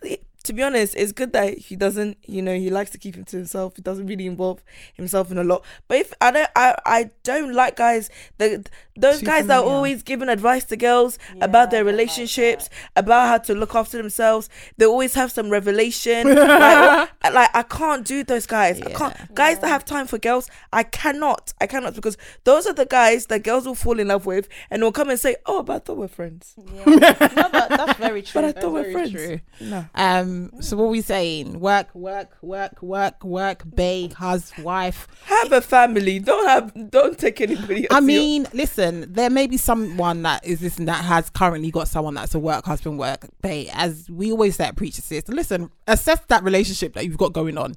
[0.50, 3.24] to be honest it's good that he doesn't you know he likes to keep it
[3.28, 3.76] to himself.
[3.76, 5.64] He doesn't really involve himself in a lot.
[5.86, 9.64] But if i don't i, I don't like guys the those Too guys that are
[9.64, 14.84] always giving advice to girls about their relationships about how to look after themselves they
[14.84, 16.26] always have some revelation.
[17.20, 18.80] Like, like i can't do those guys.
[18.82, 22.72] I can't guys that have time for girls i cannot i cannot because those are
[22.72, 25.62] the guys that girls will fall in love with and will come and say oh
[25.62, 26.54] but i thought we're friends.
[26.56, 28.40] Yeah, no, but that's very true.
[28.40, 29.12] but i thought we're very friends.
[29.12, 29.40] true.
[29.60, 29.86] no.
[29.94, 30.39] Um.
[30.60, 31.60] So what we saying?
[31.60, 33.62] Work, work, work, work, work.
[33.74, 35.06] Bay, husband, wife.
[35.24, 39.30] have a family don't have don't take anybody else I to your- mean, listen, there
[39.30, 42.98] may be someone that is listening that has currently got someone that's a work husband,
[42.98, 43.66] work bae.
[43.72, 47.32] As we always say at Preach It Sis, listen, assess that relationship that you've got
[47.32, 47.74] going on.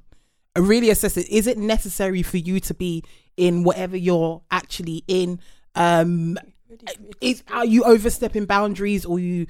[0.56, 1.28] Really assess it.
[1.28, 3.02] Is it necessary for you to be
[3.36, 5.40] in whatever you're actually in?
[5.74, 6.38] Um,
[7.20, 9.46] is are you overstepping boundaries or you?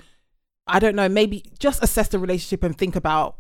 [0.67, 1.09] I don't know.
[1.09, 3.37] Maybe just assess the relationship and think about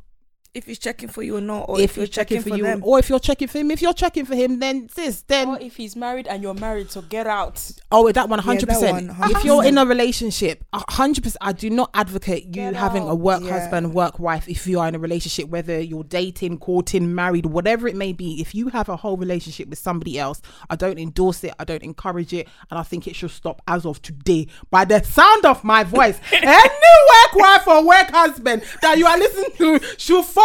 [0.54, 2.62] if he's checking for you or not, or if, if, you're he's checking, for, you,
[2.62, 2.80] them.
[2.84, 3.72] or if you're checking for him.
[3.72, 6.92] If you're checking for him, then sis, then Or if he's married and you're married,
[6.92, 7.72] so get out.
[7.90, 9.10] Oh, that one, Yeah, hundred percent.
[9.24, 11.38] If you're in a relationship, hundred percent.
[11.40, 13.58] I do not advocate you Get having a work Yeah.
[13.58, 14.48] husband, work wife.
[14.48, 18.40] If you are in a relationship, whether you're dating, courting, married, whatever it may be,
[18.40, 20.40] if you have a whole relationship with somebody else,
[20.70, 21.52] I don't endorse it.
[21.58, 24.46] I don't encourage it, and I think it should stop as of today.
[24.70, 29.18] By the sound of my voice, any work wife or work husband that you are
[29.18, 30.43] listening to should fall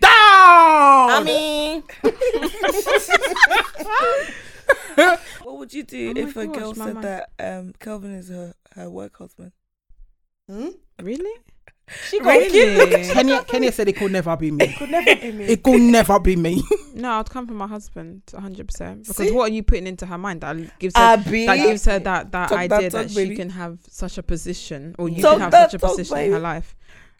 [0.00, 1.10] down.
[1.10, 1.82] I mean,
[5.42, 7.04] what would you do Oh if a gosh, girl my said mind.
[7.06, 9.52] that um, Kelvin is her, her work husband?
[11.02, 11.30] Really?
[12.08, 13.04] she got Really?
[13.04, 14.66] Kenya, Kenya said it could never be me.
[14.66, 15.44] It could never be me.
[15.46, 16.62] It could never be me.
[16.94, 19.02] No, I'd come from my husband, hundred percent.
[19.06, 19.30] Because See?
[19.30, 21.46] what are you putting into her mind that gives her Abby.
[21.46, 23.36] that gives her that that Talk that idea talk, that she baby.
[23.36, 26.18] can have such a position, or you Talk can have that such a talk, position
[26.18, 26.74] in her life.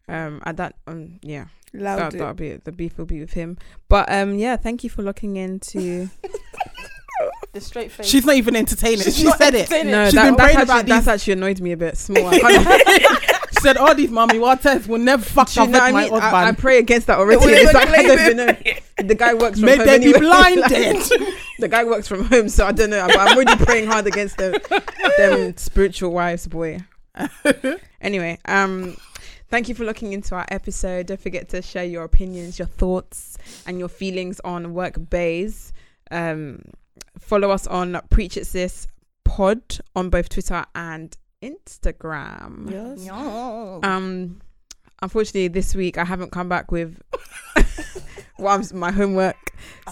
[0.08, 1.44] Um, at that, um, yeah,
[1.74, 2.64] Loud that that'll be it.
[2.64, 3.58] the beef will be with him.
[3.88, 6.08] But um, yeah, thank you for looking into.
[7.52, 8.06] the straight face.
[8.06, 9.00] She's not even entertaining.
[9.00, 9.68] She's she not said it.
[9.70, 11.96] no, She's that, been that's praying actually about that's these- actually annoyed me a bit.
[11.98, 12.26] Small.
[12.28, 15.82] I can't said all these mommy waters will never fuck Do you up know what
[15.88, 16.12] I my mean?
[16.14, 17.38] I, I pray against that already.
[17.44, 18.72] wouldn't It's even like, I don't know.
[19.08, 20.12] The guy works from May home they anyway.
[20.12, 20.96] be blinded.
[21.58, 23.04] the guy works from home, so I don't know.
[23.08, 24.54] But I'm already praying hard against them,
[25.16, 26.78] them spiritual wives, boy.
[28.00, 28.96] anyway, um,
[29.48, 31.06] thank you for looking into our episode.
[31.06, 35.72] Don't forget to share your opinions, your thoughts, and your feelings on work baes.
[36.10, 36.62] Um,
[37.18, 38.86] follow us on Preach It Sis
[39.24, 39.62] Pod
[39.94, 42.70] on both Twitter and Instagram.
[42.70, 43.08] Yes.
[43.10, 44.40] Um,
[45.02, 47.00] unfortunately, this week I haven't come back with
[48.38, 49.36] well, my homework.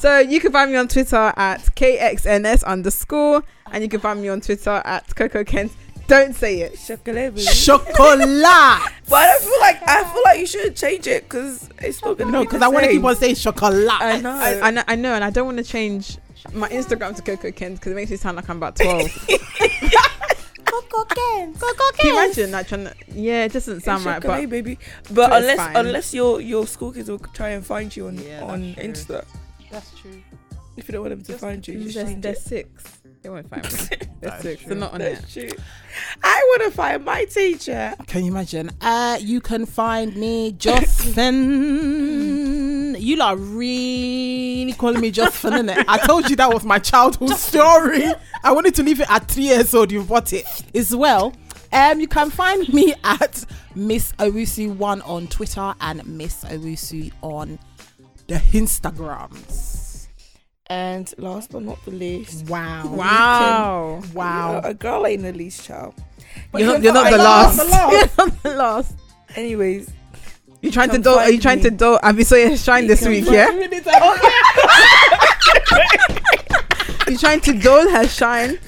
[0.00, 3.42] So you can find me on Twitter at kxns underscore,
[3.72, 5.72] and you can find me on Twitter at Coco Kent.
[6.06, 6.78] Don't say it.
[6.86, 7.42] Chocolate, baby.
[7.42, 7.92] Chocolate.
[9.08, 12.30] But I feel like I feel like you should change it because it's not gonna
[12.32, 13.88] No, because I want to keep on saying chocolate.
[13.88, 14.30] I know.
[14.30, 16.18] I, I, know, I know, and I don't want to change
[16.52, 19.08] my Instagram to Coco Kent because it makes me sound like I'm about twelve.
[20.64, 21.54] Coco Ken.
[21.54, 22.66] Coco Can you imagine that?
[22.68, 24.78] Trying to, yeah, it doesn't sound right, Chocolate, but baby.
[25.12, 25.76] But unless fine.
[25.76, 29.24] unless your your school kids will try and find you on Yeah, on that's Insta.
[29.70, 30.20] That's true.
[30.76, 32.38] If you don't want them to find you, just they're, change they're it.
[32.38, 32.95] six.
[33.26, 33.70] They won't find me.
[34.20, 34.62] They're That's six.
[34.62, 35.20] They're not on it.
[35.28, 35.48] True.
[36.22, 37.92] I want to find my teacher.
[38.06, 38.70] Can you imagine?
[38.80, 41.34] Uh, you can find me Josephine.
[42.94, 45.84] you lot are really calling me Josephine, innit?
[45.88, 48.04] I told you that was my childhood story.
[48.44, 49.90] I wanted to leave it at three years old.
[49.90, 51.34] You bought it as well.
[51.72, 57.58] Um, you can find me at Miss Owusu1 on Twitter and Miss Owusu on
[58.28, 59.75] the Instagrams.
[60.68, 62.88] And last but not the least, Wow.
[62.92, 64.02] Wow.
[64.12, 64.60] Wow.
[64.64, 65.94] a girl ain't the least child.
[66.54, 67.58] You're not, you're not the last.
[67.92, 68.94] You're not the last.
[69.36, 69.90] Anyways,
[70.62, 71.10] You trying to Come do?
[71.10, 71.64] Are you trying me.
[71.64, 71.98] to do?
[72.02, 73.26] Have you saw your shine this week?
[73.26, 73.48] find Yeah.
[77.08, 78.58] You trying to dole her shine?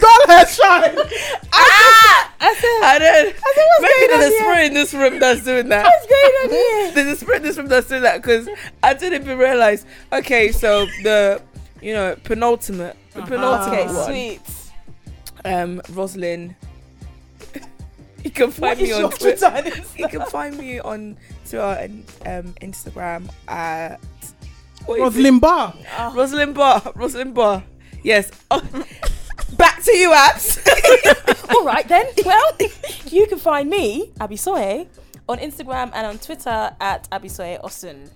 [0.00, 0.96] Doll hair shine.
[1.52, 2.32] Ah!
[2.42, 3.34] I don't.
[3.80, 5.84] Maybe there's a spirit in this room that's doing that.
[5.84, 6.92] What's going on here?
[6.94, 8.48] There's a spirit in this room that's doing that because
[8.82, 9.84] I didn't even realize.
[10.12, 11.42] Okay, so the
[11.82, 14.04] you know penultimate, the penultimate Okay, one.
[14.06, 14.40] sweet.
[15.44, 16.54] Um, Rosalind.
[18.24, 19.50] you can find What me on Twitter.
[19.50, 24.00] Twitter you can find me on Twitter and um, Instagram at
[24.86, 25.04] what is it?
[25.04, 25.74] Rosalind Barr.
[25.96, 26.12] Ah.
[26.14, 26.92] Rosalind Bar.
[26.94, 27.62] Rosalind Bar.
[28.02, 28.30] Yes.
[28.50, 28.62] Oh,
[29.56, 30.58] back to you, abs.
[31.50, 32.06] All right then.
[32.24, 32.52] Well,
[33.06, 34.86] you can find me, Abisoye,
[35.28, 38.08] on Instagram and on Twitter at Abisoye Osun.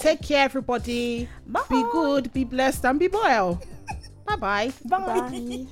[0.00, 1.28] Take care, everybody.
[1.46, 1.62] Bye.
[1.70, 3.60] Be good, be blessed, and be well.
[4.26, 4.72] Bye-bye.
[4.84, 5.66] Bye.